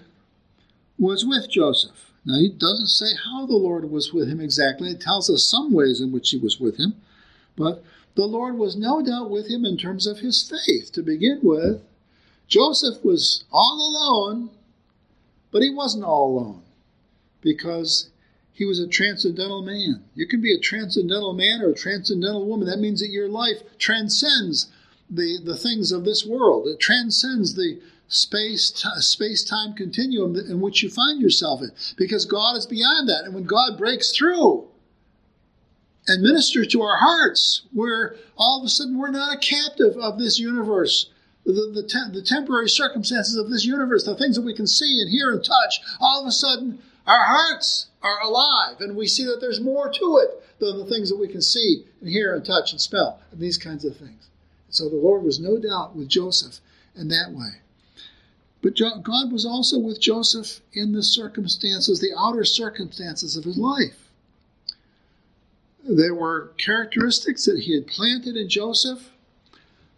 was 0.97 1.25
with 1.25 1.49
Joseph. 1.49 2.12
Now, 2.25 2.39
he 2.39 2.49
doesn't 2.49 2.87
say 2.87 3.15
how 3.25 3.45
the 3.45 3.55
Lord 3.55 3.89
was 3.89 4.13
with 4.13 4.29
him 4.29 4.39
exactly. 4.39 4.89
It 4.89 5.01
tells 5.01 5.29
us 5.29 5.43
some 5.43 5.73
ways 5.73 5.99
in 5.99 6.11
which 6.11 6.29
he 6.29 6.37
was 6.37 6.59
with 6.59 6.77
him. 6.77 6.95
But 7.55 7.83
the 8.15 8.25
Lord 8.25 8.57
was 8.57 8.75
no 8.75 9.01
doubt 9.01 9.29
with 9.29 9.49
him 9.49 9.65
in 9.65 9.77
terms 9.77 10.07
of 10.07 10.19
his 10.19 10.41
faith 10.41 10.91
to 10.93 11.01
begin 11.01 11.39
with. 11.43 11.81
Joseph 12.47 13.03
was 13.03 13.43
all 13.51 13.89
alone, 13.89 14.51
but 15.51 15.61
he 15.61 15.69
wasn't 15.69 16.05
all 16.05 16.37
alone 16.37 16.61
because 17.41 18.09
he 18.53 18.65
was 18.65 18.79
a 18.79 18.87
transcendental 18.87 19.61
man. 19.61 20.03
You 20.15 20.27
can 20.27 20.41
be 20.41 20.53
a 20.53 20.59
transcendental 20.59 21.33
man 21.33 21.61
or 21.61 21.69
a 21.69 21.75
transcendental 21.75 22.45
woman. 22.45 22.67
That 22.67 22.79
means 22.79 23.01
that 23.01 23.09
your 23.09 23.27
life 23.27 23.63
transcends 23.79 24.71
the, 25.09 25.39
the 25.43 25.57
things 25.57 25.91
of 25.91 26.05
this 26.05 26.25
world, 26.25 26.67
it 26.67 26.79
transcends 26.79 27.55
the 27.55 27.79
space 28.13 28.71
t- 28.71 28.89
space 29.01 29.43
time 29.43 29.73
continuum 29.73 30.35
in 30.35 30.61
which 30.61 30.83
you 30.83 30.89
find 30.89 31.21
yourself 31.21 31.61
in 31.61 31.71
because 31.97 32.25
God 32.25 32.55
is 32.55 32.65
beyond 32.65 33.09
that. 33.09 33.25
And 33.25 33.33
when 33.33 33.45
God 33.45 33.77
breaks 33.77 34.11
through, 34.11 34.67
and 36.05 36.21
ministers 36.21 36.67
to 36.67 36.81
our 36.81 36.97
hearts, 36.97 37.61
where 37.71 38.17
all 38.37 38.59
of 38.59 38.65
a 38.65 38.69
sudden 38.69 38.97
we're 38.97 39.09
not 39.09 39.33
a 39.33 39.39
captive 39.39 39.95
of 39.95 40.19
this 40.19 40.37
universe 40.37 41.09
the, 41.45 41.71
the, 41.73 41.83
te- 41.83 42.11
the 42.13 42.21
temporary 42.21 42.69
circumstances 42.69 43.35
of 43.35 43.49
this 43.49 43.65
universe, 43.65 44.05
the 44.05 44.15
things 44.15 44.35
that 44.35 44.45
we 44.45 44.53
can 44.53 44.67
see 44.67 45.01
and 45.01 45.09
hear 45.09 45.31
and 45.31 45.43
touch, 45.43 45.81
all 45.99 46.21
of 46.21 46.27
a 46.27 46.31
sudden 46.31 46.79
our 47.05 47.25
hearts 47.25 47.87
are 48.01 48.21
alive 48.21 48.79
and 48.79 48.95
we 48.95 49.07
see 49.07 49.25
that 49.25 49.41
there's 49.41 49.59
more 49.59 49.91
to 49.91 50.17
it 50.23 50.59
than 50.59 50.77
the 50.77 50.85
things 50.85 51.09
that 51.09 51.17
we 51.17 51.27
can 51.27 51.41
see 51.41 51.85
and 51.99 52.09
hear 52.09 52.33
and 52.33 52.45
touch 52.45 52.71
and 52.71 52.79
smell 52.79 53.19
and 53.31 53.41
these 53.41 53.57
kinds 53.57 53.83
of 53.83 53.97
things. 53.97 54.29
So 54.69 54.89
the 54.89 54.95
Lord 54.95 55.23
was 55.23 55.39
no 55.39 55.59
doubt 55.59 55.95
with 55.95 56.07
Joseph 56.07 56.59
in 56.95 57.09
that 57.09 57.31
way. 57.31 57.59
But 58.63 58.77
God 58.77 59.29
was 59.33 59.45
also 59.45 59.77
with 59.77 59.99
Joseph 59.99 60.61
in 60.71 60.93
the 60.93 61.03
circumstances, 61.03 61.99
the 61.99 62.15
outer 62.17 62.45
circumstances 62.45 63.35
of 63.35 63.43
his 63.43 63.57
life. 63.57 64.09
There 65.83 66.15
were 66.15 66.53
characteristics 66.57 67.43
that 67.43 67.59
he 67.59 67.75
had 67.75 67.87
planted 67.87 68.37
in 68.37 68.47
Joseph 68.47 69.11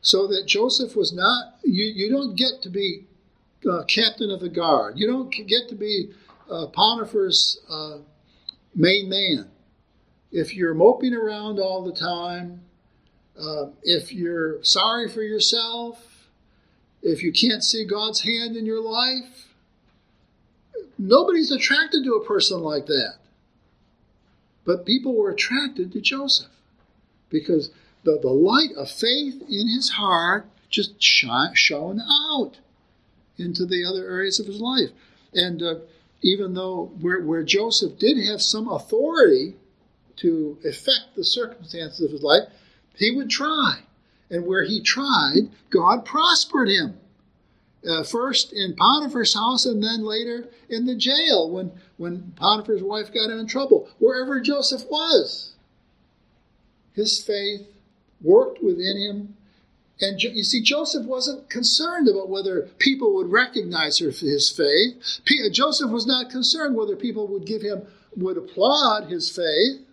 so 0.02 0.26
that 0.28 0.48
Joseph 0.48 0.96
was 0.96 1.14
not, 1.14 1.60
you, 1.64 1.86
you 1.86 2.10
don't 2.10 2.36
get 2.36 2.64
to 2.64 2.70
be 2.70 3.06
uh, 3.70 3.84
captain 3.84 4.32
of 4.32 4.40
the 4.40 4.50
guard. 4.50 4.98
You 4.98 5.06
don't 5.06 5.30
get 5.30 5.70
to 5.70 5.76
be 5.76 6.10
uh, 6.50 6.66
Potiphar's 6.68 7.60
uh, 7.70 7.98
main 8.74 9.08
man. 9.08 9.48
If 10.32 10.56
you're 10.56 10.74
moping 10.74 11.14
around 11.14 11.60
all 11.60 11.84
the 11.84 11.94
time, 11.94 12.62
uh, 13.40 13.68
if 13.84 14.12
you're 14.12 14.64
sorry 14.64 15.08
for 15.08 15.22
yourself, 15.22 16.15
if 17.06 17.22
you 17.22 17.32
can't 17.32 17.64
see 17.64 17.86
God's 17.86 18.22
hand 18.22 18.58
in 18.58 18.66
your 18.66 18.82
life, 18.82 19.48
nobody's 20.98 21.52
attracted 21.52 22.04
to 22.04 22.16
a 22.16 22.26
person 22.26 22.62
like 22.62 22.88
that. 22.88 23.18
But 24.66 24.88
people 24.88 25.16
were 25.16 25.30
attracted 25.30 25.92
to 25.92 26.02
Joseph 26.02 26.52
because 27.30 27.70
the, 28.04 28.18
the 28.20 28.30
light 28.30 28.72
of 28.76 28.90
faith 28.90 29.44
in 29.48 29.68
his 29.68 29.92
heart 29.92 30.48
just 30.70 30.96
shone 31.00 32.02
out 32.02 32.58
into 33.38 33.68
the 33.68 33.86
other 33.86 34.10
areas 34.10 34.40
of 34.40 34.48
his 34.48 34.60
life. 34.60 34.90
And 35.32 35.62
uh, 35.62 35.76
even 36.24 36.56
though 36.56 36.92
where, 37.00 37.22
where 37.22 37.44
Joseph 37.44 38.00
did 38.00 38.18
have 38.18 38.42
some 38.42 38.68
authority 38.68 39.56
to 40.18 40.58
affect 40.66 41.16
the 41.16 41.24
circumstances 41.24 42.02
of 42.02 42.12
his 42.12 42.24
life, 42.24 42.50
he 42.96 43.12
would 43.12 43.30
try. 43.30 43.82
And 44.30 44.46
where 44.46 44.64
he 44.64 44.82
tried, 44.82 45.50
God 45.70 46.06
prospered 46.06 46.70
him. 46.70 47.00
Uh, 47.88 48.04
first 48.04 48.52
in 48.52 48.76
Potiphar's 48.76 49.36
house 49.36 49.66
and 49.66 49.84
then 49.84 50.04
later 50.04 50.50
in 50.70 50.88
the 50.88 50.96
jail 50.96 51.52
when, 51.52 51.72
when 51.98 52.34
Potiphar's 52.36 52.82
wife 52.82 53.14
got 53.14 53.30
him 53.30 53.40
in 53.40 53.48
trouble. 53.48 53.88
Wherever 54.00 54.40
Joseph 54.40 54.90
was, 54.90 55.54
his 56.94 57.22
faith 57.22 57.68
worked 58.22 58.64
within 58.64 58.98
him. 58.98 59.38
And 60.02 60.22
you 60.22 60.44
see, 60.44 60.62
Joseph 60.62 61.06
wasn't 61.06 61.50
concerned 61.50 62.10
about 62.10 62.28
whether 62.28 62.64
people 62.80 63.14
would 63.16 63.32
recognize 63.32 64.00
his 64.00 64.50
faith. 64.50 65.22
Joseph 65.52 65.92
was 65.92 66.08
not 66.08 66.32
concerned 66.32 66.76
whether 66.76 66.96
people 66.96 67.28
would 67.28 67.46
give 67.46 67.62
him, 67.62 67.84
would 68.18 68.38
applaud 68.38 69.10
his 69.10 69.30
faith. 69.30 69.86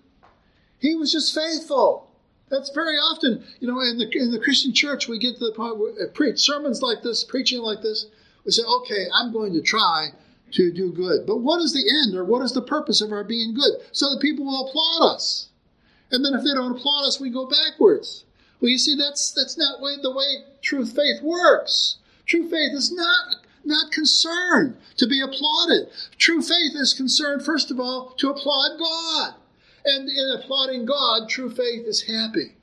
He 0.79 0.97
was 0.97 1.13
just 1.13 1.35
faithful. 1.35 2.09
That's 2.53 2.69
very 2.69 2.97
often, 2.97 3.43
you 3.61 3.67
know, 3.67 3.81
in 3.81 3.97
the 3.97 4.07
in 4.13 4.31
the 4.31 4.39
Christian 4.39 4.75
church, 4.75 5.09
we 5.09 5.19
get 5.19 5.39
to 5.39 5.47
the 5.47 5.53
point 5.53 5.79
where 5.79 5.93
uh, 5.93 6.13
preach 6.13 6.39
sermons 6.39 6.83
like 6.83 7.03
this, 7.03 7.25
preaching 7.25 7.63
like 7.63 7.81
this. 7.81 8.07
We 8.45 8.53
say, 8.53 8.63
okay, 8.63 9.07
I'm 9.15 9.33
going 9.33 9.55
to 9.55 9.63
try 9.63 10.11
to 10.53 10.71
do 10.71 10.93
good. 10.93 11.27
But 11.27 11.39
what 11.39 11.63
is 11.63 11.73
the 11.73 11.89
end 12.05 12.15
or 12.15 12.27
what 12.27 12.43
is 12.43 12.53
the 12.53 12.61
purpose 12.61 13.01
of 13.01 13.11
our 13.11 13.25
being 13.25 13.55
good? 13.55 13.81
So 13.93 14.11
that 14.11 14.21
people 14.21 14.45
will 14.45 14.69
applaud 14.69 15.15
us. 15.15 15.49
And 16.11 16.23
then 16.23 16.35
if 16.35 16.45
they 16.45 16.53
don't 16.53 16.77
applaud 16.77 17.07
us, 17.07 17.19
we 17.19 17.31
go 17.31 17.49
backwards. 17.49 18.27
Well, 18.61 18.71
you 18.71 18.77
see, 18.77 18.97
that's 18.97 19.33
that's 19.33 19.57
not 19.57 19.81
way, 19.81 19.97
the 20.03 20.13
way 20.13 20.45
true 20.61 20.85
faith 20.85 21.23
works. 21.23 21.97
True 22.27 22.51
faith 22.51 22.75
is 22.75 22.93
not 22.93 23.37
not 23.65 23.93
concerned 23.93 24.77
to 24.99 25.07
be 25.07 25.23
applauded. 25.23 25.89
True 26.19 26.43
faith 26.43 26.73
is 26.75 26.93
concerned, 26.93 27.47
first 27.47 27.71
of 27.71 27.81
all, 27.81 28.11
to 28.19 28.29
applaud 28.29 28.79
God. 28.79 29.35
And 29.85 30.09
in 30.09 30.39
applauding 30.39 30.87
God, 30.87 31.29
true 31.29 31.51
faith 31.51 31.87
is 31.87 32.03
happy. 32.03 32.55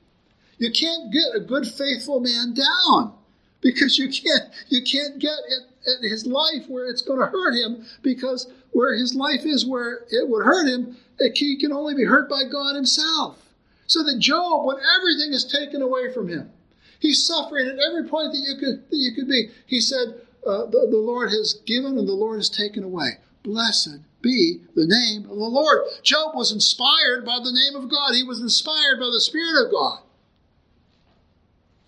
You 0.58 0.70
can't 0.70 1.12
get 1.12 1.34
a 1.34 1.40
good, 1.40 1.66
faithful 1.66 2.20
man 2.20 2.54
down 2.54 3.14
because 3.60 3.98
you 3.98 4.08
can't 4.08 4.50
you 4.68 4.82
can't 4.82 5.18
get 5.18 5.32
at, 5.32 5.92
at 5.92 6.02
his 6.02 6.26
life 6.26 6.66
where 6.68 6.86
it's 6.86 7.02
going 7.02 7.18
to 7.18 7.26
hurt 7.26 7.54
him 7.54 7.84
because 8.02 8.50
where 8.72 8.94
his 8.94 9.14
life 9.14 9.44
is 9.44 9.66
where 9.66 10.04
it 10.10 10.28
would 10.28 10.44
hurt 10.44 10.68
him 10.68 10.96
he 11.34 11.56
can 11.56 11.72
only 11.72 11.94
be 11.94 12.04
hurt 12.04 12.28
by 12.28 12.44
God 12.50 12.74
himself. 12.74 13.38
So 13.86 14.02
that 14.04 14.18
Job, 14.18 14.66
when 14.66 14.76
everything 14.98 15.32
is 15.32 15.44
taken 15.44 15.82
away 15.82 16.12
from 16.12 16.28
him, 16.28 16.50
he's 16.98 17.26
suffering 17.26 17.66
at 17.66 17.78
every 17.78 18.08
point 18.08 18.32
that 18.32 18.38
you 18.38 18.56
could 18.58 18.88
that 18.88 18.96
you 18.96 19.14
could 19.14 19.28
be. 19.28 19.50
He 19.66 19.80
said, 19.80 20.20
uh, 20.46 20.66
the, 20.66 20.86
the 20.90 20.96
Lord 20.96 21.30
has 21.30 21.60
given 21.66 21.98
and 21.98 22.08
the 22.08 22.12
Lord 22.12 22.38
has 22.38 22.48
taken 22.48 22.84
away. 22.84 23.18
Blessed 23.42 24.00
be 24.22 24.60
the 24.74 24.86
name 24.86 25.22
of 25.24 25.36
the 25.36 25.44
Lord. 25.44 25.84
Job 26.02 26.34
was 26.34 26.52
inspired 26.52 27.24
by 27.24 27.38
the 27.42 27.52
name 27.52 27.82
of 27.82 27.90
God. 27.90 28.14
He 28.14 28.22
was 28.22 28.40
inspired 28.40 28.98
by 28.98 29.06
the 29.06 29.20
Spirit 29.20 29.66
of 29.66 29.72
God. 29.72 30.00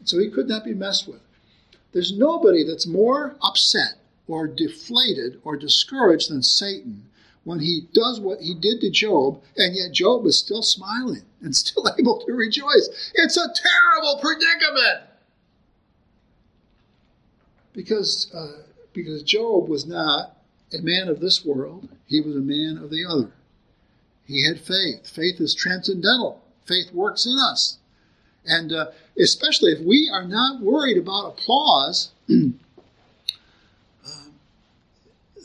So 0.05 0.19
he 0.19 0.31
could 0.31 0.49
not 0.49 0.65
be 0.65 0.75
messed 0.75 1.07
with. 1.07 1.21
There's 1.93 2.17
nobody 2.17 2.65
that's 2.65 2.87
more 2.87 3.37
upset 3.43 3.99
or 4.27 4.47
deflated 4.47 5.41
or 5.45 5.57
discouraged 5.57 6.31
than 6.31 6.43
Satan 6.43 7.05
when 7.45 7.61
he 7.61 7.83
does 7.93 8.21
what 8.21 8.41
he 8.41 8.55
did 8.55 8.81
to 8.81 8.91
Job, 8.91 9.43
and 9.57 9.75
yet 9.75 9.93
Job 9.93 10.25
is 10.27 10.39
still 10.39 10.63
smiling 10.63 11.23
and 11.43 11.55
still 11.55 11.85
able 11.99 12.21
to 12.25 12.33
rejoice. 12.33 13.11
It's 13.15 13.37
a 13.37 13.53
terrible 13.55 14.21
predicament. 14.21 15.09
Because, 17.73 18.33
uh, 18.35 18.63
because 18.93 19.23
Job 19.23 19.69
was 19.69 19.87
not 19.87 20.37
a 20.75 20.83
man 20.83 21.09
of 21.09 21.21
this 21.21 21.45
world, 21.45 21.89
he 22.07 22.21
was 22.21 22.37
a 22.37 22.41
man 22.41 22.79
of 22.83 22.91
the 22.91 23.05
other. 23.09 23.33
He 24.25 24.47
had 24.47 24.61
faith. 24.61 25.09
Faith 25.09 25.41
is 25.41 25.55
transcendental, 25.55 26.43
faith 26.65 26.93
works 26.93 27.27
in 27.27 27.39
us. 27.39 27.79
And 28.45 28.73
uh, 28.73 28.87
especially 29.19 29.73
if 29.73 29.81
we 29.81 30.11
are 30.13 30.27
not 30.27 30.61
worried 30.61 30.99
about 30.99 31.39
applause, 31.39 32.11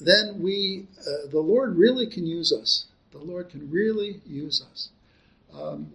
then 0.01 0.41
we, 0.41 0.87
uh, 1.01 1.29
the 1.29 1.39
Lord 1.39 1.77
really 1.77 2.07
can 2.07 2.25
use 2.25 2.51
us. 2.51 2.85
The 3.11 3.19
Lord 3.19 3.49
can 3.49 3.69
really 3.69 4.21
use 4.25 4.63
us. 4.71 4.89
Um, 5.53 5.93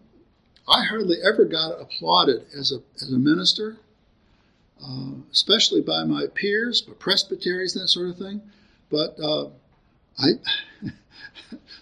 I 0.69 0.85
hardly 0.85 1.19
ever 1.23 1.45
got 1.45 1.81
applauded 1.81 2.45
as 2.57 2.73
a, 2.73 2.83
as 2.97 3.13
a 3.13 3.19
minister, 3.19 3.79
uh, 4.85 5.13
especially 5.33 5.81
by 5.81 6.05
my 6.05 6.27
peers, 6.27 6.81
by 6.83 6.95
presbyteries, 6.95 7.75
that 7.75 7.89
sort 7.89 8.11
of 8.11 8.17
thing. 8.17 8.43
But 8.93 9.19
uh, 9.19 9.49
I, 10.19 10.29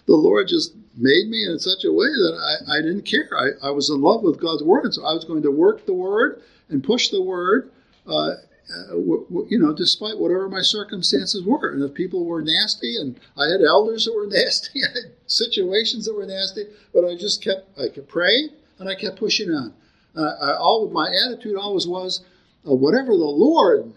the 0.07 0.15
Lord 0.15 0.47
just 0.47 0.73
made 0.97 1.27
me 1.27 1.45
in 1.45 1.59
such 1.59 1.83
a 1.85 1.91
way 1.91 2.07
that 2.07 2.63
I, 2.67 2.77
I 2.77 2.81
didn't 2.81 3.03
care. 3.03 3.29
I, 3.37 3.67
I 3.67 3.71
was 3.71 3.89
in 3.89 4.01
love 4.01 4.23
with 4.23 4.39
God's 4.39 4.63
Word, 4.63 4.85
and 4.85 4.93
so 4.93 5.05
I 5.05 5.13
was 5.13 5.25
going 5.25 5.43
to 5.43 5.51
work 5.51 5.85
the 5.85 5.93
Word 5.93 6.41
and 6.69 6.83
push 6.83 7.09
the 7.09 7.21
Word 7.21 7.69
uh, 8.07 8.35
uh, 8.73 8.87
w- 8.91 9.25
w- 9.29 9.47
you 9.49 9.59
know, 9.59 9.73
despite 9.73 10.17
whatever 10.17 10.47
my 10.47 10.61
circumstances 10.61 11.43
were. 11.43 11.71
And 11.71 11.83
if 11.83 11.93
people 11.93 12.25
were 12.25 12.41
nasty, 12.41 12.95
and 12.97 13.19
I 13.37 13.51
had 13.51 13.61
elders 13.61 14.05
that 14.05 14.15
were 14.15 14.27
nasty, 14.29 14.79
I 14.83 14.87
had 14.87 15.11
situations 15.27 16.05
that 16.05 16.15
were 16.15 16.25
nasty, 16.25 16.65
but 16.93 17.05
I 17.05 17.15
just 17.15 17.43
kept, 17.43 17.77
I 17.77 17.89
kept 17.89 18.07
praying 18.07 18.49
and 18.79 18.89
I 18.89 18.95
kept 18.95 19.19
pushing 19.19 19.49
on. 19.51 19.73
Uh, 20.15 20.35
I, 20.41 20.55
all 20.57 20.89
my 20.89 21.09
attitude 21.25 21.57
always 21.57 21.87
was, 21.87 22.21
uh, 22.67 22.73
whatever 22.73 23.11
the 23.11 23.25
Lord 23.25 23.93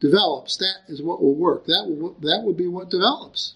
develops, 0.00 0.56
that 0.56 0.78
is 0.88 1.02
what 1.02 1.22
will 1.22 1.34
work. 1.34 1.66
That 1.66 1.84
will, 1.86 2.14
that 2.20 2.42
would 2.44 2.56
be 2.56 2.66
what 2.66 2.90
develops. 2.90 3.54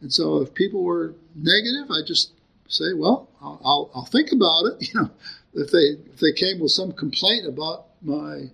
And 0.00 0.12
so 0.12 0.38
if 0.42 0.52
people 0.52 0.82
were 0.82 1.14
negative, 1.34 1.90
I 1.90 2.06
just 2.06 2.32
say, 2.68 2.92
well, 2.94 3.28
I'll, 3.40 3.90
I'll, 3.94 4.04
think 4.04 4.32
about 4.32 4.64
it. 4.66 4.88
You 4.92 5.00
know, 5.00 5.10
if 5.54 5.70
they 5.70 6.10
if 6.12 6.18
they 6.18 6.32
came 6.32 6.60
with 6.60 6.72
some 6.72 6.92
complaint 6.92 7.46
about 7.46 7.86
my 8.02 8.50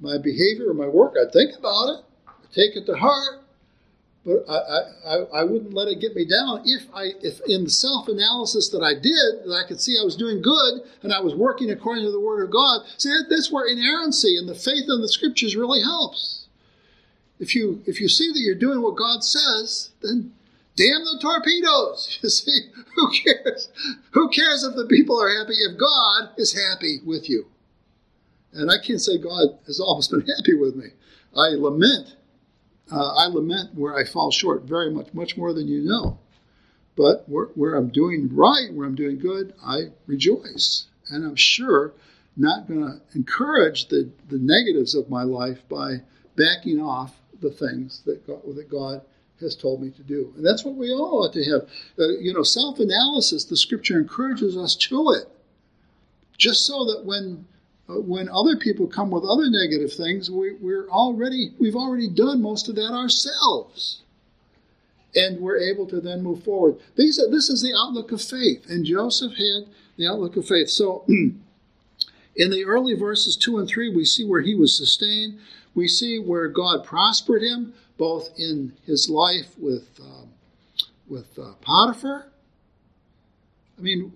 my 0.00 0.18
behavior 0.18 0.70
or 0.70 0.74
my 0.74 0.88
work, 0.88 1.14
I'd 1.20 1.32
think 1.32 1.58
about 1.58 1.88
it, 1.88 2.04
take 2.52 2.76
it 2.76 2.86
to 2.86 2.96
heart, 2.96 3.42
but 4.24 4.44
I, 4.48 4.80
I, 5.04 5.16
I 5.40 5.44
wouldn't 5.44 5.74
let 5.74 5.88
it 5.88 6.00
get 6.00 6.14
me 6.14 6.24
down. 6.24 6.62
If 6.64 6.82
I 6.94 7.12
if 7.22 7.40
in 7.46 7.64
the 7.64 7.70
self 7.70 8.08
analysis 8.08 8.68
that 8.70 8.82
I 8.82 8.94
did, 8.94 9.44
that 9.44 9.62
I 9.64 9.66
could 9.66 9.80
see 9.80 9.96
I 10.00 10.04
was 10.04 10.16
doing 10.16 10.42
good 10.42 10.82
and 11.02 11.12
I 11.12 11.20
was 11.20 11.34
working 11.34 11.70
according 11.70 12.04
to 12.04 12.12
the 12.12 12.20
Word 12.20 12.44
of 12.44 12.50
God, 12.50 12.82
see 12.98 13.12
that's 13.28 13.50
where 13.50 13.66
inerrancy 13.66 14.36
and 14.36 14.48
the 14.48 14.54
faith 14.54 14.84
in 14.88 15.00
the 15.00 15.08
Scriptures 15.08 15.56
really 15.56 15.82
helps. 15.82 16.41
If 17.42 17.56
you 17.56 17.82
if 17.86 18.00
you 18.00 18.08
see 18.08 18.28
that 18.28 18.38
you're 18.38 18.54
doing 18.54 18.82
what 18.82 18.94
God 18.94 19.24
says, 19.24 19.90
then 20.00 20.32
damn 20.76 21.04
the 21.04 21.18
torpedoes. 21.20 22.20
You 22.22 22.28
see, 22.28 22.60
who 22.94 23.10
cares? 23.10 23.68
Who 24.12 24.28
cares 24.28 24.62
if 24.62 24.76
the 24.76 24.86
people 24.86 25.20
are 25.20 25.28
happy 25.28 25.54
if 25.54 25.76
God 25.76 26.30
is 26.38 26.52
happy 26.54 27.00
with 27.04 27.28
you? 27.28 27.46
And 28.52 28.70
I 28.70 28.76
can't 28.78 29.00
say 29.00 29.18
God 29.18 29.58
has 29.66 29.80
always 29.80 30.06
been 30.12 30.20
happy 30.20 30.54
with 30.54 30.76
me. 30.76 30.90
I 31.36 31.48
lament. 31.56 32.14
Uh, 32.92 33.12
I 33.16 33.26
lament 33.26 33.74
where 33.74 33.96
I 33.96 34.04
fall 34.04 34.30
short 34.30 34.62
very 34.62 34.92
much, 34.92 35.12
much 35.12 35.36
more 35.36 35.52
than 35.52 35.66
you 35.66 35.82
know. 35.82 36.20
But 36.94 37.28
where, 37.28 37.46
where 37.56 37.74
I'm 37.74 37.88
doing 37.88 38.28
right, 38.32 38.72
where 38.72 38.86
I'm 38.86 38.94
doing 38.94 39.18
good, 39.18 39.52
I 39.66 39.86
rejoice. 40.06 40.86
And 41.10 41.24
I'm 41.24 41.36
sure 41.36 41.92
not 42.36 42.68
going 42.68 42.84
to 42.84 43.00
encourage 43.16 43.88
the, 43.88 44.10
the 44.28 44.38
negatives 44.38 44.94
of 44.94 45.10
my 45.10 45.24
life 45.24 45.66
by 45.68 46.02
backing 46.36 46.80
off 46.80 47.16
the 47.42 47.50
things 47.50 48.02
that 48.06 48.26
God, 48.26 48.42
that 48.56 48.70
God 48.70 49.02
has 49.40 49.54
told 49.54 49.82
me 49.82 49.90
to 49.90 50.02
do. 50.02 50.32
And 50.36 50.46
that's 50.46 50.64
what 50.64 50.76
we 50.76 50.90
all 50.92 51.24
ought 51.24 51.32
to 51.34 51.44
have. 51.44 51.62
Uh, 51.98 52.16
you 52.18 52.32
know, 52.32 52.42
self 52.42 52.78
analysis, 52.78 53.44
the 53.44 53.56
scripture 53.56 54.00
encourages 54.00 54.56
us 54.56 54.74
to 54.76 55.10
it. 55.10 55.28
Just 56.38 56.64
so 56.64 56.84
that 56.86 57.04
when 57.04 57.44
uh, 57.88 58.00
when 58.00 58.28
other 58.28 58.56
people 58.56 58.86
come 58.86 59.10
with 59.10 59.24
other 59.24 59.50
negative 59.50 59.92
things, 59.92 60.30
we, 60.30 60.54
we're 60.54 60.88
already 60.88 61.52
we've 61.58 61.76
already 61.76 62.08
done 62.08 62.40
most 62.40 62.68
of 62.68 62.76
that 62.76 62.92
ourselves, 62.92 64.02
and 65.14 65.40
we're 65.40 65.58
able 65.58 65.86
to 65.88 66.00
then 66.00 66.22
move 66.22 66.42
forward. 66.42 66.76
These 66.96 67.18
are, 67.18 67.30
this 67.30 67.50
is 67.50 67.60
the 67.60 67.74
outlook 67.76 68.12
of 68.12 68.22
faith, 68.22 68.66
and 68.68 68.86
Joseph 68.86 69.32
had 69.32 69.66
the 69.96 70.06
outlook 70.06 70.36
of 70.36 70.46
faith. 70.46 70.70
So, 70.70 71.04
in 71.08 72.50
the 72.50 72.64
early 72.64 72.94
verses 72.94 73.36
two 73.36 73.58
and 73.58 73.68
three, 73.68 73.94
we 73.94 74.04
see 74.04 74.24
where 74.24 74.42
he 74.42 74.54
was 74.54 74.76
sustained. 74.76 75.38
We 75.74 75.88
see 75.88 76.18
where 76.18 76.48
God 76.48 76.84
prospered 76.84 77.42
him, 77.42 77.74
both 77.98 78.30
in 78.38 78.74
his 78.84 79.08
life 79.08 79.58
with 79.58 79.88
um, 80.00 80.30
with 81.08 81.38
uh, 81.38 81.52
Potiphar. 81.60 82.26
I 83.78 83.80
mean, 83.80 84.12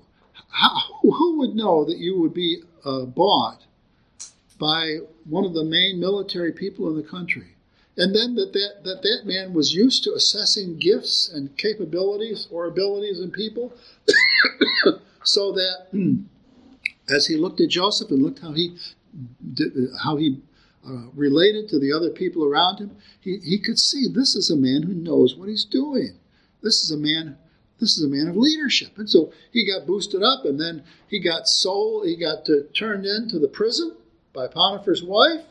how, 0.51 0.81
who 1.03 1.39
would 1.39 1.55
know 1.55 1.85
that 1.85 1.99
you 1.99 2.21
would 2.21 2.35
be 2.35 2.63
uh, 2.85 3.03
bought 3.03 3.65
by 4.59 4.99
one 5.25 5.45
of 5.45 5.55
the 5.55 5.65
main 5.65 6.01
military 6.01 6.53
people 6.53 6.89
in 6.89 6.97
the 6.97 7.03
country. 7.03 7.57
And 7.99 8.15
then 8.15 8.35
that, 8.35 8.53
that, 8.53 8.85
that 8.85 9.03
that 9.03 9.23
man 9.25 9.55
was 9.55 9.75
used 9.75 10.05
to 10.05 10.13
assessing 10.13 10.79
gifts 10.79 11.31
and 11.33 11.57
capabilities 11.57 12.47
or 12.51 12.67
abilities 12.67 13.21
in 13.21 13.31
people, 13.31 13.75
so 15.23 15.53
that 15.53 15.87
as 17.09 17.27
he 17.27 17.37
looked 17.37 17.61
at 17.61 17.71
Joseph 17.71 18.11
and 18.11 18.23
looked 18.23 18.41
how 18.41 18.53
he 18.53 18.77
how 20.03 20.17
he 20.17 20.43
uh, 20.87 21.11
related 21.15 21.69
to 21.71 21.79
the 21.79 21.93
other 21.93 22.11
people 22.11 22.45
around 22.45 22.79
him, 22.79 22.97
he, 23.21 23.39
he 23.39 23.59
could 23.59 23.79
see 23.79 24.07
this 24.09 24.35
is 24.35 24.51
a 24.51 24.57
man 24.57 24.83
who 24.83 24.95
knows 24.95 25.35
what 25.35 25.49
he's 25.49 25.65
doing. 25.65 26.19
This 26.63 26.83
is 26.83 26.91
a 26.91 26.97
man 26.97 27.37
this 27.79 27.99
is 27.99 28.05
a 28.05 28.09
man 28.09 28.29
of 28.29 28.37
leadership. 28.37 28.97
And 28.97 29.09
so 29.09 29.33
he 29.53 29.67
got 29.67 29.87
boosted 29.87 30.23
up 30.23 30.45
and 30.45 30.59
then 30.59 30.83
he 31.09 31.21
got 31.21 31.47
sold, 31.47 32.07
he 32.07 32.17
got 32.17 32.45
to, 32.47 32.63
turned 32.75 33.05
into 33.05 33.39
the 33.39 33.49
prison 33.49 33.95
by 34.33 34.49
Potiphar's 34.49 35.03
wife. 35.03 35.45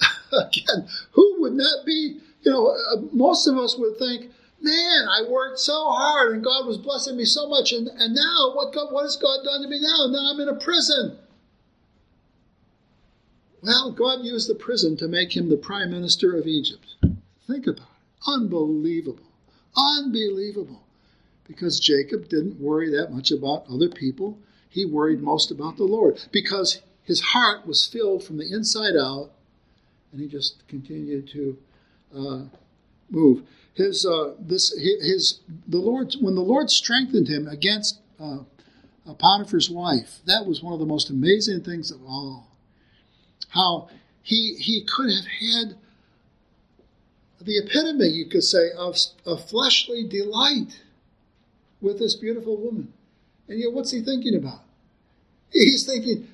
Again, 0.32 0.88
who 1.12 1.36
would 1.40 1.54
not 1.54 1.86
be, 1.86 2.18
you 2.42 2.52
know, 2.52 2.66
uh, 2.66 3.00
most 3.12 3.46
of 3.46 3.56
us 3.56 3.76
would 3.78 3.98
think, 3.98 4.30
man, 4.60 5.06
I 5.08 5.28
worked 5.28 5.58
so 5.58 5.90
hard 5.90 6.34
and 6.34 6.44
God 6.44 6.66
was 6.66 6.76
blessing 6.76 7.16
me 7.16 7.24
so 7.24 7.48
much. 7.48 7.72
And, 7.72 7.88
and 7.88 8.14
now, 8.14 8.52
what, 8.54 8.74
God, 8.74 8.92
what 8.92 9.04
has 9.04 9.16
God 9.16 9.42
done 9.44 9.62
to 9.62 9.68
me 9.68 9.80
now? 9.80 10.08
Now 10.10 10.32
I'm 10.32 10.40
in 10.40 10.48
a 10.48 10.60
prison. 10.60 11.18
Well, 13.62 13.92
God 13.92 14.24
used 14.24 14.48
the 14.48 14.54
prison 14.54 14.96
to 14.98 15.08
make 15.08 15.36
him 15.36 15.48
the 15.48 15.56
prime 15.56 15.90
minister 15.90 16.36
of 16.36 16.46
Egypt. 16.46 16.96
Think 17.46 17.66
about 17.66 17.86
it. 17.86 18.28
Unbelievable. 18.28 19.30
Unbelievable 19.76 20.82
because 21.46 21.80
Jacob 21.80 22.28
didn't 22.28 22.60
worry 22.60 22.90
that 22.90 23.12
much 23.12 23.30
about 23.30 23.66
other 23.70 23.88
people. 23.88 24.38
He 24.68 24.84
worried 24.84 25.20
most 25.20 25.50
about 25.50 25.76
the 25.76 25.84
Lord 25.84 26.20
because 26.32 26.80
his 27.04 27.20
heart 27.20 27.66
was 27.66 27.86
filled 27.86 28.24
from 28.24 28.38
the 28.38 28.50
inside 28.50 28.96
out, 28.96 29.30
and 30.10 30.20
he 30.20 30.28
just 30.28 30.66
continued 30.68 31.28
to 31.30 31.58
uh, 32.16 32.42
move. 33.10 33.42
His 33.74 34.06
uh, 34.06 34.34
this 34.38 34.72
his 34.78 35.40
the 35.66 35.78
Lord 35.78 36.14
when 36.20 36.34
the 36.34 36.42
Lord 36.42 36.70
strengthened 36.70 37.28
him 37.28 37.46
against 37.48 38.00
uh, 38.20 38.38
Potiphar's 39.18 39.70
wife. 39.70 40.20
That 40.26 40.46
was 40.46 40.62
one 40.62 40.74
of 40.74 40.80
the 40.80 40.86
most 40.86 41.10
amazing 41.10 41.62
things 41.62 41.90
of 41.90 42.02
all. 42.04 42.51
How 43.52 43.88
he 44.22 44.54
he 44.54 44.82
could 44.84 45.10
have 45.10 45.26
had 45.26 45.76
the 47.44 47.58
epitome, 47.58 48.08
you 48.08 48.26
could 48.26 48.44
say, 48.44 48.70
of, 48.76 48.96
of 49.26 49.48
fleshly 49.48 50.06
delight 50.06 50.80
with 51.80 51.98
this 51.98 52.14
beautiful 52.14 52.56
woman. 52.56 52.92
And 53.48 53.58
yet, 53.58 53.72
what's 53.72 53.90
he 53.90 54.00
thinking 54.00 54.34
about? 54.34 54.60
He's 55.50 55.84
thinking, 55.84 56.28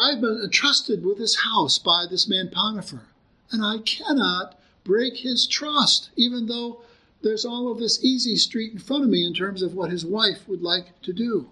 I've 0.00 0.20
been 0.20 0.40
entrusted 0.42 1.04
with 1.04 1.18
this 1.18 1.40
house 1.40 1.78
by 1.78 2.06
this 2.08 2.28
man 2.28 2.50
Potiphar, 2.52 3.06
and 3.50 3.64
I 3.64 3.78
cannot 3.78 4.58
break 4.84 5.18
his 5.18 5.46
trust, 5.46 6.10
even 6.16 6.46
though 6.46 6.82
there's 7.22 7.44
all 7.44 7.70
of 7.70 7.78
this 7.78 8.04
easy 8.04 8.36
street 8.36 8.72
in 8.72 8.78
front 8.78 9.04
of 9.04 9.10
me 9.10 9.24
in 9.26 9.34
terms 9.34 9.62
of 9.62 9.74
what 9.74 9.90
his 9.90 10.04
wife 10.04 10.48
would 10.48 10.62
like 10.62 11.00
to 11.02 11.12
do. 11.12 11.50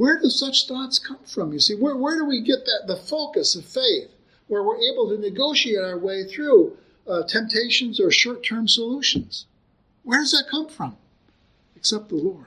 Where 0.00 0.18
do 0.18 0.30
such 0.30 0.66
thoughts 0.66 0.98
come 0.98 1.22
from? 1.26 1.52
You 1.52 1.60
see, 1.60 1.74
where, 1.74 1.94
where 1.94 2.16
do 2.16 2.24
we 2.24 2.40
get 2.40 2.64
that 2.64 2.84
the 2.86 2.96
focus 2.96 3.54
of 3.54 3.66
faith, 3.66 4.08
where 4.46 4.62
we're 4.62 4.80
able 4.80 5.10
to 5.10 5.20
negotiate 5.20 5.84
our 5.84 5.98
way 5.98 6.24
through 6.24 6.78
uh, 7.06 7.24
temptations 7.24 8.00
or 8.00 8.10
short-term 8.10 8.66
solutions? 8.66 9.44
Where 10.02 10.20
does 10.20 10.30
that 10.30 10.48
come 10.50 10.70
from? 10.70 10.96
Except 11.76 12.08
the 12.08 12.14
Lord. 12.14 12.46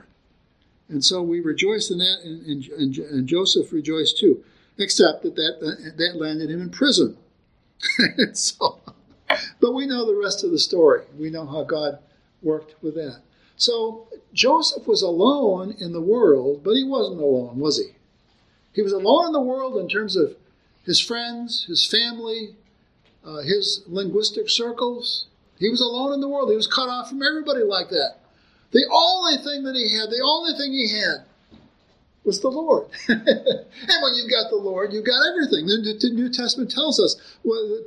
And 0.88 1.04
so 1.04 1.22
we 1.22 1.38
rejoice 1.38 1.92
in 1.92 1.98
that, 1.98 2.22
and, 2.24 2.64
and, 2.72 2.98
and 2.98 3.28
Joseph 3.28 3.72
rejoiced 3.72 4.18
too, 4.18 4.42
except 4.76 5.22
that 5.22 5.36
that, 5.36 5.94
that 5.96 6.16
landed 6.16 6.50
him 6.50 6.60
in 6.60 6.70
prison. 6.70 7.16
so, 8.32 8.80
but 9.60 9.74
we 9.74 9.86
know 9.86 10.04
the 10.04 10.20
rest 10.20 10.42
of 10.42 10.50
the 10.50 10.58
story. 10.58 11.04
We 11.16 11.30
know 11.30 11.46
how 11.46 11.62
God 11.62 12.00
worked 12.42 12.74
with 12.82 12.96
that. 12.96 13.20
So 13.56 14.08
Joseph 14.32 14.86
was 14.86 15.02
alone 15.02 15.74
in 15.78 15.92
the 15.92 16.00
world, 16.00 16.62
but 16.64 16.74
he 16.74 16.84
wasn't 16.84 17.20
alone, 17.20 17.58
was 17.58 17.78
he? 17.78 17.92
He 18.72 18.82
was 18.82 18.92
alone 18.92 19.26
in 19.26 19.32
the 19.32 19.40
world 19.40 19.76
in 19.76 19.88
terms 19.88 20.16
of 20.16 20.36
his 20.84 21.00
friends, 21.00 21.64
his 21.66 21.86
family, 21.86 22.56
uh, 23.24 23.38
his 23.38 23.82
linguistic 23.86 24.50
circles. 24.50 25.26
He 25.58 25.70
was 25.70 25.80
alone 25.80 26.12
in 26.12 26.20
the 26.20 26.28
world. 26.28 26.50
He 26.50 26.56
was 26.56 26.66
cut 26.66 26.88
off 26.88 27.08
from 27.08 27.22
everybody 27.22 27.62
like 27.62 27.88
that. 27.90 28.16
The 28.72 28.86
only 28.90 29.36
thing 29.36 29.62
that 29.64 29.76
he 29.76 29.96
had, 29.96 30.10
the 30.10 30.22
only 30.24 30.58
thing 30.58 30.72
he 30.72 30.90
had, 30.90 31.24
was 32.24 32.40
the 32.40 32.48
Lord. 32.48 32.88
and 33.08 33.22
when 33.24 34.14
you've 34.16 34.30
got 34.30 34.50
the 34.50 34.60
Lord, 34.60 34.92
you've 34.92 35.04
got 35.04 35.22
everything. 35.30 35.66
The, 35.66 36.10
New 36.12 36.30
Testament 36.30 36.70
tells 36.70 36.98
us, 36.98 37.16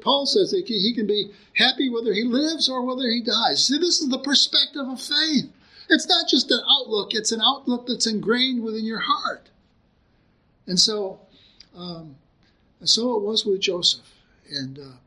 Paul 0.02 0.26
says 0.26 0.52
that 0.52 0.64
he 0.66 0.94
can 0.96 1.08
be 1.08 1.32
happy 1.56 1.90
whether 1.90 2.14
he 2.14 2.24
lives 2.24 2.70
or 2.70 2.86
whether 2.86 3.10
he 3.10 3.22
dies. 3.22 3.68
See, 3.68 3.78
this 3.78 4.00
is 4.00 4.10
the 4.10 4.20
perspective 4.20 4.88
of 4.88 5.02
faith. 5.02 5.50
It's 5.90 6.08
not 6.08 6.28
just 6.28 6.52
an 6.52 6.62
outlook, 6.70 7.14
it's 7.14 7.32
an 7.32 7.42
outlook 7.42 7.88
that's 7.88 8.08
ingrained 8.08 8.64
within 8.64 8.86
your 8.86 9.00
heart. 9.00 9.50
And 10.66 10.80
so, 10.80 11.22
um, 11.76 12.16
so 12.84 13.16
it 13.16 13.24
was 13.24 13.46
with 13.46 13.62
Joseph. 13.62 14.14
And, 14.52 14.80
uh, 14.80 14.98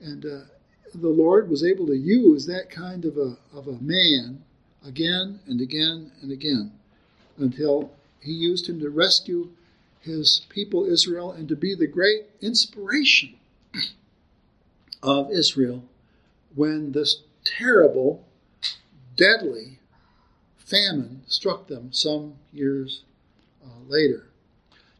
and 0.00 0.24
uh, 0.24 0.40
the 0.94 1.08
Lord 1.08 1.48
was 1.48 1.64
able 1.64 1.86
to 1.86 1.96
use 1.96 2.46
that 2.46 2.70
kind 2.70 3.04
of 3.04 3.16
a, 3.16 3.36
of 3.54 3.66
a 3.66 3.80
man 3.80 4.42
again 4.84 5.40
and 5.46 5.60
again 5.60 6.12
and 6.22 6.30
again 6.30 6.72
until 7.38 7.90
he 8.20 8.32
used 8.32 8.68
him 8.68 8.80
to 8.80 8.90
rescue 8.90 9.50
his 10.00 10.42
people 10.48 10.84
Israel 10.84 11.32
and 11.32 11.48
to 11.48 11.56
be 11.56 11.74
the 11.74 11.86
great 11.86 12.26
inspiration 12.40 13.34
of 15.02 15.30
Israel 15.30 15.82
when 16.54 16.92
this 16.92 17.22
terrible, 17.44 18.24
deadly 19.16 19.78
famine 20.66 21.22
struck 21.26 21.68
them 21.68 21.92
some 21.92 22.34
years 22.52 23.04
uh, 23.64 23.80
later. 23.86 24.26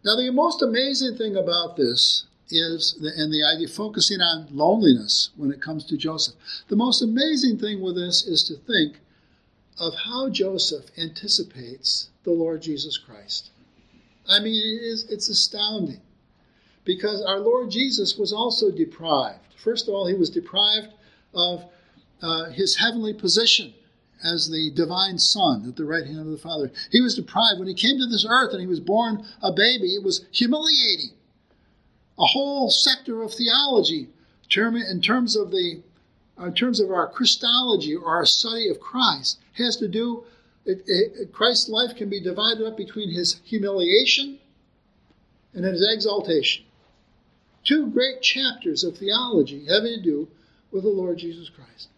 Now, 0.05 0.17
the 0.17 0.31
most 0.31 0.63
amazing 0.63 1.17
thing 1.17 1.37
about 1.37 1.77
this 1.77 2.27
is, 2.49 2.97
the, 3.01 3.11
and 3.17 3.33
the 3.33 3.43
idea 3.43 3.67
focusing 3.67 4.21
on 4.21 4.47
loneliness 4.53 5.31
when 5.37 5.51
it 5.51 5.61
comes 5.61 5.85
to 5.87 5.97
Joseph. 5.97 6.37
The 6.69 6.77
most 6.77 7.03
amazing 7.03 7.59
thing 7.59 7.81
with 7.81 7.97
this 7.97 8.25
is 8.25 8.45
to 8.45 8.55
think 8.55 9.01
of 9.81 9.95
how 10.07 10.31
Joseph 10.31 10.87
anticipates 10.97 12.11
the 12.23 12.31
Lord 12.31 12.63
Jesus 12.63 12.97
Christ. 12.97 13.51
I 14.29 14.39
mean, 14.39 14.55
it 14.55 14.83
is, 14.83 15.11
it's 15.11 15.29
astounding 15.29 16.01
because 16.85 17.25
our 17.25 17.41
Lord 17.41 17.71
Jesus 17.71 18.17
was 18.17 18.33
also 18.33 18.71
deprived. 18.71 19.41
First 19.57 19.89
of 19.89 19.95
all, 19.95 20.07
he 20.07 20.15
was 20.15 20.31
deprived 20.31 20.93
of 21.35 21.65
uh, 22.23 22.45
his 22.51 22.77
heavenly 22.77 23.13
position 23.13 23.75
as 24.25 24.51
the 24.51 24.71
divine 24.75 25.19
Son 25.19 25.67
at 25.69 25.77
the 25.77 25.85
right 25.85 26.07
hand 26.07 26.21
of 26.21 26.31
the 26.31 26.39
Father. 26.39 26.71
He 26.91 27.01
was 27.01 27.15
deprived. 27.15 27.59
When 27.59 27.69
he 27.69 27.75
came 27.75 27.99
to 27.99 28.07
this 28.07 28.27
earth 28.29 28.53
and 28.53 28.61
he 28.61 28.67
was 28.67 28.81
born 28.81 29.25
a 29.43 29.53
baby, 29.53 29.95
it 29.95 30.03
was 30.03 30.25
humiliating. 30.31 31.11
A 32.19 32.27
whole 32.27 32.71
sector 32.71 33.23
of 33.23 33.35
theology, 33.35 34.09
in 34.55 35.01
terms 35.03 35.37
of 35.37 35.51
the 35.51 35.83
in 36.39 36.55
terms 36.55 36.81
of 36.81 36.91
our 36.91 37.09
Christology 37.09 37.95
or 37.95 38.15
our 38.15 38.27
study 38.27 38.69
of 38.69 38.79
Christ, 38.79 39.39
has 39.55 39.77
to 39.79 39.89
do 39.89 40.25
it, 40.67 40.83
it, 40.87 41.33
Christ's 41.33 41.69
life 41.69 41.97
can 41.97 42.11
be 42.11 42.21
divided 42.21 42.67
up 42.67 42.77
between 42.77 43.11
his 43.11 43.41
humiliation 43.45 44.39
and 45.55 45.65
his 45.65 45.87
exaltation. 45.89 46.65
Two 47.65 47.89
great 47.89 48.21
chapters 48.21 48.85
of 48.85 48.99
theology 48.99 49.65
having 49.67 49.95
to 49.95 50.03
do 50.03 50.29
with 50.71 50.83
the 50.83 50.91
Lord 50.91 51.19
Jesus 51.19 51.49
Christ. 51.49 51.89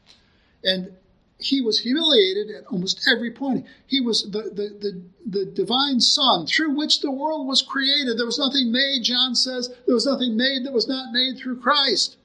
And 0.62 0.92
he 1.38 1.60
was 1.60 1.80
humiliated 1.80 2.50
at 2.50 2.66
almost 2.66 3.06
every 3.08 3.30
point. 3.30 3.64
He 3.86 4.00
was 4.00 4.30
the, 4.30 4.42
the, 4.42 4.76
the, 4.80 5.02
the, 5.24 5.46
divine 5.46 6.00
Son 6.00 6.46
through 6.46 6.76
which 6.76 7.00
the 7.00 7.12
world 7.12 7.46
was 7.46 7.62
created. 7.62 8.18
There 8.18 8.26
was 8.26 8.38
nothing 8.38 8.72
made, 8.72 9.04
John 9.04 9.36
says, 9.36 9.68
there 9.86 9.94
was 9.94 10.06
nothing 10.06 10.36
made 10.36 10.64
that 10.64 10.72
was 10.72 10.88
not 10.88 11.12
made 11.12 11.38
through 11.38 11.60
Christ 11.60 12.16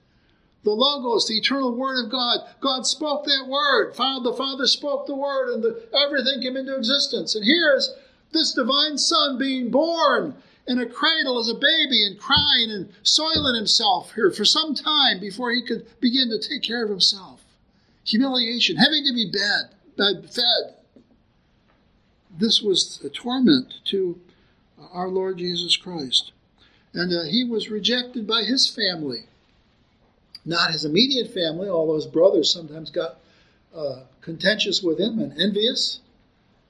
the 0.64 0.72
Logos, 0.72 1.28
the 1.28 1.38
eternal 1.38 1.76
Word 1.76 2.04
of 2.04 2.12
God. 2.12 2.40
God 2.62 2.86
spoke 2.86 3.26
that 3.26 3.48
Word. 3.48 3.96
Father, 3.96 4.32
The 4.32 4.38
Father 4.38 4.66
spoke 4.66 5.06
the 5.06 5.16
Word, 5.16 5.54
and 5.54 5.64
the, 5.64 5.84
everything 5.94 6.42
came 6.42 6.58
into 6.58 6.76
existence. 6.76 7.36
And 7.36 7.44
here's 7.44 7.94
this 8.32 8.54
divine 8.54 8.98
Son 8.98 9.38
being 9.38 9.70
born 9.70 10.36
in 10.66 10.80
a 10.80 10.86
cradle 10.86 11.40
as 11.40 11.50
a 11.50 11.54
baby 11.54 12.06
and 12.06 12.18
crying 12.18 12.72
and 12.72 12.90
soiling 13.04 13.56
himself 13.56 14.14
here 14.16 14.32
for 14.32 14.46
some 14.46 14.74
time 14.74 15.20
before 15.20 15.52
he 15.52 15.62
could 15.62 15.86
begin 16.00 16.30
to 16.30 16.40
take 16.40 16.64
care 16.64 16.84
of 16.84 16.90
himself. 16.90 17.43
Humiliation, 18.06 18.78
having 18.78 19.06
to 19.06 19.14
be 19.14 19.32
bed, 19.32 20.26
fed. 20.30 20.76
This 22.38 22.62
was 22.62 23.00
a 23.04 23.10
torment 23.10 23.76
to 23.86 24.20
our 24.92 25.08
Lord 25.08 25.38
Jesus 25.38 25.78
Christ. 25.78 26.32
And 26.94 27.14
uh, 27.14 27.24
he 27.24 27.44
was 27.44 27.70
rejected 27.70 28.28
by 28.28 28.44
his 28.44 28.68
family 28.68 29.26
not 30.46 30.72
his 30.72 30.86
immediate 30.86 31.34
family, 31.34 31.70
although 31.70 31.96
his 31.96 32.08
brothers 32.08 32.52
sometimes 32.52 32.90
got 32.90 33.18
uh, 33.76 34.02
contentious 34.22 34.82
with 34.82 35.00
him 35.00 35.20
and 35.20 35.40
envious, 35.40 36.00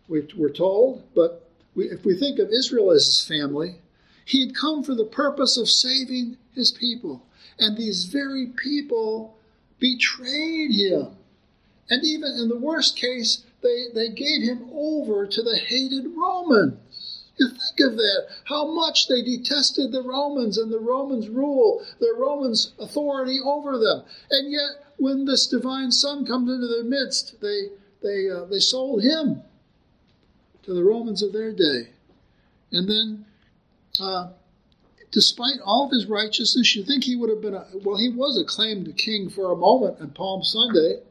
we, 0.08 0.28
we're 0.38 0.50
told. 0.50 1.04
But 1.16 1.48
we, 1.76 1.86
if 1.86 2.06
we 2.06 2.16
think 2.16 2.40
of 2.40 2.50
Israel 2.50 2.92
as 2.92 3.06
his 3.06 3.24
family, 3.24 3.76
he 4.26 4.46
had 4.46 4.56
come 4.56 4.84
for 4.84 4.96
the 4.96 5.06
purpose 5.06 5.58
of 5.58 5.70
saving 5.70 6.38
his 6.54 6.72
people. 6.72 7.24
And 7.60 7.78
these 7.78 8.06
very 8.06 8.48
people 8.48 9.38
betrayed 9.80 10.72
him. 10.72 11.08
And 11.90 12.04
even 12.04 12.32
in 12.40 12.48
the 12.48 12.58
worst 12.58 12.98
case, 12.98 13.44
they, 13.62 13.86
they 13.94 14.10
gave 14.10 14.42
him 14.42 14.70
over 14.74 15.26
to 15.26 15.42
the 15.42 15.58
hated 15.58 16.06
Romans. 16.16 16.80
You 17.38 17.48
think 17.50 17.92
of 17.92 17.98
that, 17.98 18.28
how 18.46 18.72
much 18.72 19.08
they 19.08 19.24
detested 19.24 19.92
the 19.92 20.04
Romans 20.04 20.58
and 20.58 20.72
the 20.72 20.80
Romans' 20.80 21.30
rule, 21.30 21.84
the 22.00 22.14
Romans' 22.18 22.74
authority 22.80 23.40
over 23.44 23.80
them. 23.80 24.04
And 24.30 24.52
yet, 24.52 24.94
when 24.98 25.26
this 25.26 25.48
divine 25.48 25.92
Son 25.92 26.26
comes 26.26 26.52
into 26.52 26.68
their 26.68 26.84
midst, 26.84 27.42
they, 27.42 27.70
they, 28.04 28.30
uh, 28.30 28.46
they 28.46 28.60
sold 28.60 29.04
him 29.04 29.42
to 30.62 30.74
the 30.74 30.84
Romans 30.84 31.24
of 31.24 31.34
their 31.34 31.52
day. 31.52 31.90
And 32.72 32.88
then, 32.88 33.26
uh, 34.00 34.30
despite 35.12 35.60
all 35.64 35.86
of 35.86 35.92
his 35.92 36.06
righteousness, 36.06 36.76
you 36.76 36.84
think 36.84 37.04
he 37.04 37.16
would 37.16 37.30
have 37.30 37.42
been, 37.42 37.56
a, 37.56 37.66
well, 37.84 37.98
he 37.98 38.10
was 38.10 38.40
acclaimed 38.40 38.96
king 38.98 39.30
for 39.30 39.52
a 39.52 39.56
moment 39.56 40.00
on 40.02 40.12
Palm 40.12 40.44
Sunday, 40.44 41.02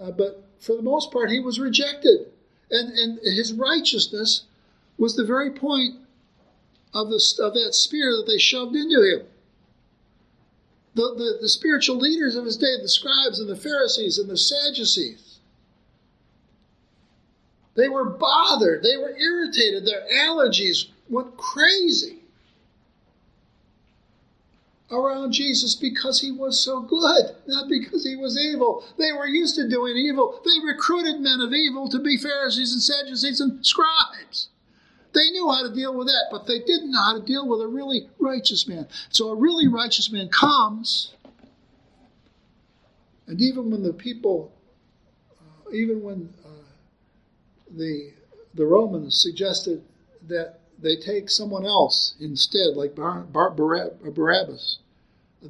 uh, 0.00 0.10
but 0.10 0.44
for 0.60 0.76
the 0.76 0.82
most 0.82 1.12
part, 1.12 1.30
he 1.30 1.40
was 1.40 1.58
rejected. 1.60 2.26
And, 2.70 2.92
and 2.92 3.18
his 3.22 3.52
righteousness 3.52 4.44
was 4.98 5.16
the 5.16 5.24
very 5.24 5.50
point 5.50 5.96
of, 6.92 7.08
the, 7.08 7.22
of 7.42 7.54
that 7.54 7.74
spear 7.74 8.16
that 8.16 8.26
they 8.26 8.38
shoved 8.38 8.74
into 8.74 9.02
him. 9.02 9.26
The, 10.94 11.14
the, 11.16 11.38
the 11.42 11.48
spiritual 11.48 11.96
leaders 11.96 12.36
of 12.36 12.44
his 12.44 12.56
day, 12.56 12.76
the 12.80 12.88
scribes 12.88 13.40
and 13.40 13.48
the 13.48 13.56
Pharisees 13.56 14.18
and 14.18 14.30
the 14.30 14.36
Sadducees, 14.36 15.38
they 17.74 17.88
were 17.88 18.04
bothered, 18.04 18.84
they 18.84 18.96
were 18.96 19.16
irritated, 19.16 19.84
their 19.84 20.06
allergies 20.12 20.86
went 21.08 21.36
crazy 21.36 22.23
around 24.94 25.32
Jesus 25.32 25.74
because 25.74 26.20
he 26.20 26.30
was 26.30 26.60
so 26.60 26.80
good, 26.80 27.36
not 27.46 27.68
because 27.68 28.04
he 28.04 28.16
was 28.16 28.38
evil. 28.38 28.84
They 28.98 29.12
were 29.12 29.26
used 29.26 29.56
to 29.56 29.68
doing 29.68 29.96
evil. 29.96 30.40
They 30.44 30.66
recruited 30.66 31.20
men 31.20 31.40
of 31.40 31.52
evil 31.52 31.88
to 31.88 31.98
be 31.98 32.16
Pharisees 32.16 32.72
and 32.72 32.82
Sadducees 32.82 33.40
and 33.40 33.64
scribes. 33.64 34.48
They 35.12 35.30
knew 35.30 35.48
how 35.48 35.62
to 35.62 35.72
deal 35.72 35.96
with 35.96 36.08
that, 36.08 36.26
but 36.30 36.46
they 36.46 36.58
didn't 36.58 36.90
know 36.90 37.02
how 37.02 37.18
to 37.18 37.24
deal 37.24 37.48
with 37.48 37.60
a 37.60 37.68
really 37.68 38.08
righteous 38.18 38.66
man. 38.66 38.88
So 39.10 39.28
a 39.28 39.34
really 39.34 39.68
righteous 39.68 40.10
man 40.10 40.28
comes, 40.28 41.14
and 43.26 43.40
even 43.40 43.70
when 43.70 43.82
the 43.84 43.92
people, 43.92 44.52
uh, 45.40 45.70
even 45.70 46.02
when 46.02 46.34
uh, 46.44 46.48
the 47.70 48.12
the 48.54 48.66
Romans 48.66 49.20
suggested 49.20 49.82
that 50.26 50.60
they 50.78 50.96
take 50.96 51.30
someone 51.30 51.64
else 51.64 52.14
instead, 52.20 52.76
like 52.76 52.94
Bar- 52.94 53.22
Bar- 53.22 53.50
Barabbas, 53.50 54.78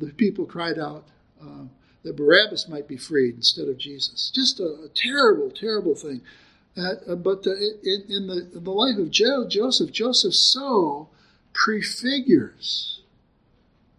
the 0.00 0.12
people 0.12 0.46
cried 0.46 0.78
out 0.78 1.04
uh, 1.40 1.64
that 2.02 2.16
Barabbas 2.16 2.68
might 2.68 2.86
be 2.86 2.96
freed 2.96 3.36
instead 3.36 3.68
of 3.68 3.78
Jesus. 3.78 4.30
Just 4.34 4.60
a, 4.60 4.84
a 4.84 4.88
terrible, 4.94 5.50
terrible 5.50 5.94
thing. 5.94 6.20
Uh, 6.76 7.14
but 7.14 7.46
in, 7.46 8.04
in, 8.08 8.26
the, 8.26 8.48
in 8.54 8.64
the 8.64 8.70
life 8.70 8.98
of 8.98 9.10
jo- 9.10 9.48
Joseph, 9.48 9.92
Joseph 9.92 10.34
so 10.34 11.08
prefigures 11.52 13.00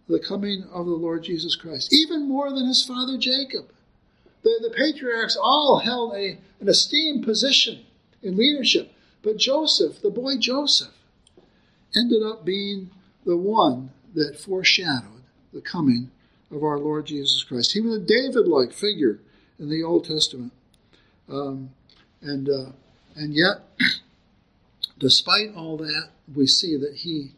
the 0.08 0.20
coming 0.20 0.64
of 0.72 0.86
the 0.86 0.92
Lord 0.92 1.24
Jesus 1.24 1.56
Christ, 1.56 1.92
even 1.92 2.28
more 2.28 2.52
than 2.52 2.66
his 2.66 2.84
father 2.84 3.18
Jacob. 3.18 3.70
The, 4.42 4.60
the 4.62 4.70
patriarchs 4.70 5.36
all 5.40 5.80
held 5.80 6.14
a, 6.14 6.38
an 6.60 6.68
esteemed 6.68 7.24
position 7.24 7.84
in 8.22 8.36
leadership, 8.36 8.92
but 9.22 9.38
Joseph, 9.38 10.00
the 10.02 10.10
boy 10.10 10.36
Joseph, 10.38 10.92
ended 11.96 12.22
up 12.22 12.44
being 12.44 12.90
the 13.24 13.36
one 13.36 13.90
that 14.14 14.38
foreshadowed 14.38 15.15
the 15.56 15.62
coming 15.62 16.10
of 16.50 16.62
our 16.62 16.78
Lord 16.78 17.06
Jesus 17.06 17.42
Christ. 17.42 17.72
He 17.72 17.80
was 17.80 17.96
a 17.96 18.00
David 18.00 18.46
like 18.46 18.72
figure 18.72 19.18
in 19.58 19.70
the 19.70 19.82
Old 19.82 20.04
Testament. 20.04 20.52
Um, 21.28 21.70
and, 22.20 22.48
uh, 22.48 22.70
and 23.16 23.34
yet, 23.34 23.62
despite 24.98 25.54
all 25.56 25.78
that, 25.78 26.10
we 26.32 26.46
see 26.46 26.76
that 26.76 26.96
he 26.96 27.32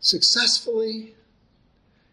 successfully 0.00 1.14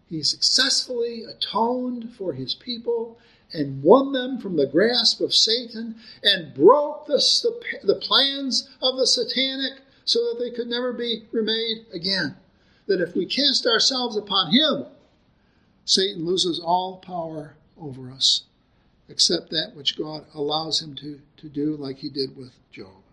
he 0.09 0.21
successfully 0.21 1.23
atoned 1.23 2.13
for 2.13 2.34
his 2.34 2.53
people 2.53 3.17
and 3.51 3.82
won 3.82 4.11
them 4.11 4.38
from 4.39 4.57
the 4.57 4.67
grasp 4.67 5.21
of 5.21 5.34
Satan 5.34 5.95
and 6.21 6.53
broke 6.53 7.07
the, 7.07 7.17
the, 7.17 7.93
the, 7.93 7.99
plans 7.99 8.69
of 8.80 8.97
the 8.97 9.07
satanic 9.07 9.80
so 10.05 10.19
that 10.19 10.38
they 10.39 10.51
could 10.51 10.67
never 10.67 10.93
be 10.93 11.23
remade 11.32 11.86
again. 11.91 12.36
That 12.86 13.01
if 13.01 13.15
we 13.15 13.25
cast 13.25 13.65
ourselves 13.65 14.15
upon 14.15 14.51
him, 14.51 14.86
Satan 15.86 16.25
loses 16.25 16.59
all 16.59 16.97
power 16.97 17.55
over 17.77 18.09
us 18.09 18.43
except 19.09 19.49
that 19.49 19.75
which 19.75 19.97
God 19.97 20.25
allows 20.34 20.81
him 20.81 20.95
to, 20.95 21.19
to 21.38 21.49
do, 21.49 21.75
like 21.75 21.97
he 21.97 22.09
did 22.09 22.36
with 22.38 22.53
Job. 22.71 23.03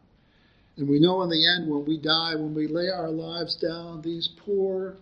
And 0.77 0.89
we 0.89 1.01
know 1.01 1.23
in 1.23 1.29
the 1.29 1.47
end, 1.47 1.69
when 1.69 1.85
we 1.85 1.99
die, 1.99 2.35
when 2.37 2.55
we 2.55 2.67
lay 2.67 2.89
our 2.89 3.11
lives 3.11 3.57
down, 3.57 4.01
these 4.01 4.29
poor, 4.29 4.97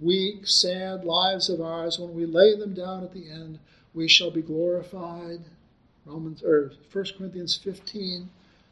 weak, 0.00 0.46
sad 0.46 1.04
lives 1.04 1.48
of 1.48 1.60
ours, 1.60 1.98
when 1.98 2.14
we 2.14 2.26
lay 2.26 2.54
them 2.54 2.74
down 2.74 3.02
at 3.02 3.12
the 3.12 3.28
end, 3.30 3.58
we 3.94 4.06
shall 4.06 4.30
be 4.30 4.42
glorified. 4.42 5.40
Romans 6.04 6.42
or 6.44 6.72
1 6.92 7.04
Corinthians 7.18 7.56
15 7.56 8.28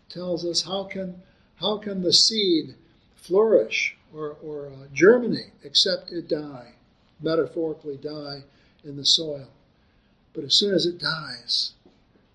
tells 0.08 0.44
us 0.44 0.62
how 0.62 0.84
can 0.84 1.20
how 1.56 1.78
can 1.78 2.02
the 2.02 2.12
seed 2.12 2.74
flourish 3.16 3.96
or, 4.12 4.36
or 4.42 4.68
uh, 4.68 4.86
germinate 4.92 5.52
except 5.62 6.12
it 6.12 6.28
die, 6.28 6.73
metaphorically 7.24 7.96
die 7.96 8.44
in 8.84 8.96
the 8.96 9.04
soil. 9.04 9.48
But 10.34 10.44
as 10.44 10.54
soon 10.54 10.74
as 10.74 10.86
it 10.86 10.98
dies, 10.98 11.72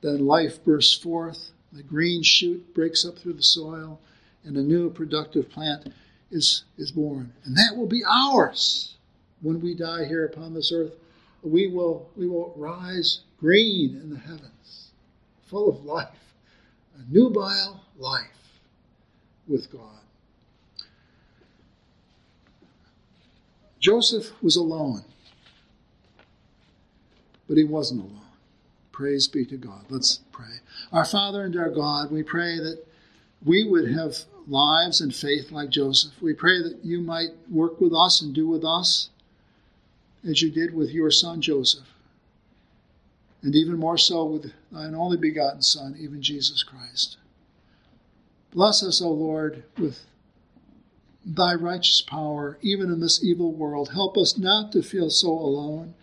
then 0.01 0.25
life 0.25 0.63
bursts 0.63 1.01
forth, 1.01 1.51
the 1.71 1.83
green 1.83 2.23
shoot 2.23 2.73
breaks 2.73 3.05
up 3.05 3.17
through 3.17 3.33
the 3.33 3.43
soil, 3.43 3.99
and 4.43 4.57
a 4.57 4.61
new 4.61 4.89
productive 4.89 5.49
plant 5.49 5.93
is, 6.31 6.63
is 6.77 6.91
born. 6.91 7.33
And 7.45 7.55
that 7.55 7.75
will 7.75 7.87
be 7.87 8.03
ours 8.05 8.95
when 9.41 9.61
we 9.61 9.75
die 9.75 10.05
here 10.05 10.25
upon 10.25 10.53
this 10.53 10.71
earth. 10.71 10.93
We 11.43 11.67
will, 11.67 12.09
we 12.15 12.27
will 12.27 12.53
rise 12.57 13.21
green 13.39 13.99
in 14.01 14.09
the 14.09 14.19
heavens, 14.19 14.91
full 15.47 15.69
of 15.69 15.85
life, 15.85 16.33
a 16.97 17.13
nubile 17.13 17.81
life 17.97 18.59
with 19.47 19.71
God. 19.71 19.99
Joseph 23.79 24.31
was 24.41 24.55
alone, 24.55 25.03
but 27.47 27.57
he 27.57 27.63
wasn't 27.63 28.01
alone. 28.01 28.21
Praise 28.91 29.27
be 29.27 29.45
to 29.45 29.57
God. 29.57 29.85
Let's 29.89 30.19
pray. 30.31 30.59
Our 30.91 31.05
Father 31.05 31.43
and 31.43 31.55
our 31.55 31.69
God, 31.69 32.11
we 32.11 32.21
pray 32.21 32.57
that 32.57 32.85
we 33.45 33.63
would 33.63 33.91
have 33.91 34.17
lives 34.47 34.99
and 34.99 35.15
faith 35.15 35.51
like 35.51 35.69
Joseph. 35.69 36.11
We 36.21 36.33
pray 36.33 36.61
that 36.61 36.79
you 36.83 36.99
might 36.99 37.29
work 37.49 37.79
with 37.79 37.93
us 37.93 38.21
and 38.21 38.33
do 38.33 38.47
with 38.47 38.65
us 38.65 39.09
as 40.27 40.41
you 40.41 40.51
did 40.51 40.73
with 40.73 40.89
your 40.89 41.11
son 41.11 41.41
Joseph, 41.41 41.87
and 43.41 43.55
even 43.55 43.77
more 43.77 43.97
so 43.97 44.25
with 44.25 44.51
thine 44.71 44.93
only 44.93 45.15
begotten 45.17 45.61
Son, 45.61 45.95
even 45.97 46.21
Jesus 46.21 46.61
Christ. 46.63 47.17
Bless 48.51 48.83
us, 48.83 49.01
O 49.01 49.09
Lord, 49.09 49.63
with 49.77 50.05
thy 51.25 51.53
righteous 51.53 52.01
power, 52.01 52.57
even 52.61 52.91
in 52.91 52.99
this 52.99 53.23
evil 53.23 53.51
world. 53.51 53.91
Help 53.93 54.17
us 54.17 54.37
not 54.37 54.71
to 54.71 54.81
feel 54.81 55.09
so 55.09 55.29
alone. 55.29 55.93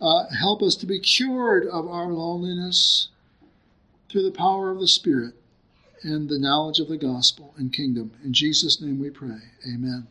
Uh, 0.00 0.26
help 0.38 0.62
us 0.62 0.76
to 0.76 0.86
be 0.86 1.00
cured 1.00 1.66
of 1.66 1.88
our 1.88 2.06
loneliness 2.06 3.08
through 4.08 4.22
the 4.22 4.30
power 4.30 4.70
of 4.70 4.78
the 4.78 4.88
Spirit 4.88 5.34
and 6.02 6.28
the 6.28 6.38
knowledge 6.38 6.78
of 6.78 6.88
the 6.88 6.96
gospel 6.96 7.54
and 7.56 7.72
kingdom. 7.72 8.12
In 8.24 8.32
Jesus' 8.32 8.80
name 8.80 9.00
we 9.00 9.10
pray. 9.10 9.40
Amen. 9.66 10.06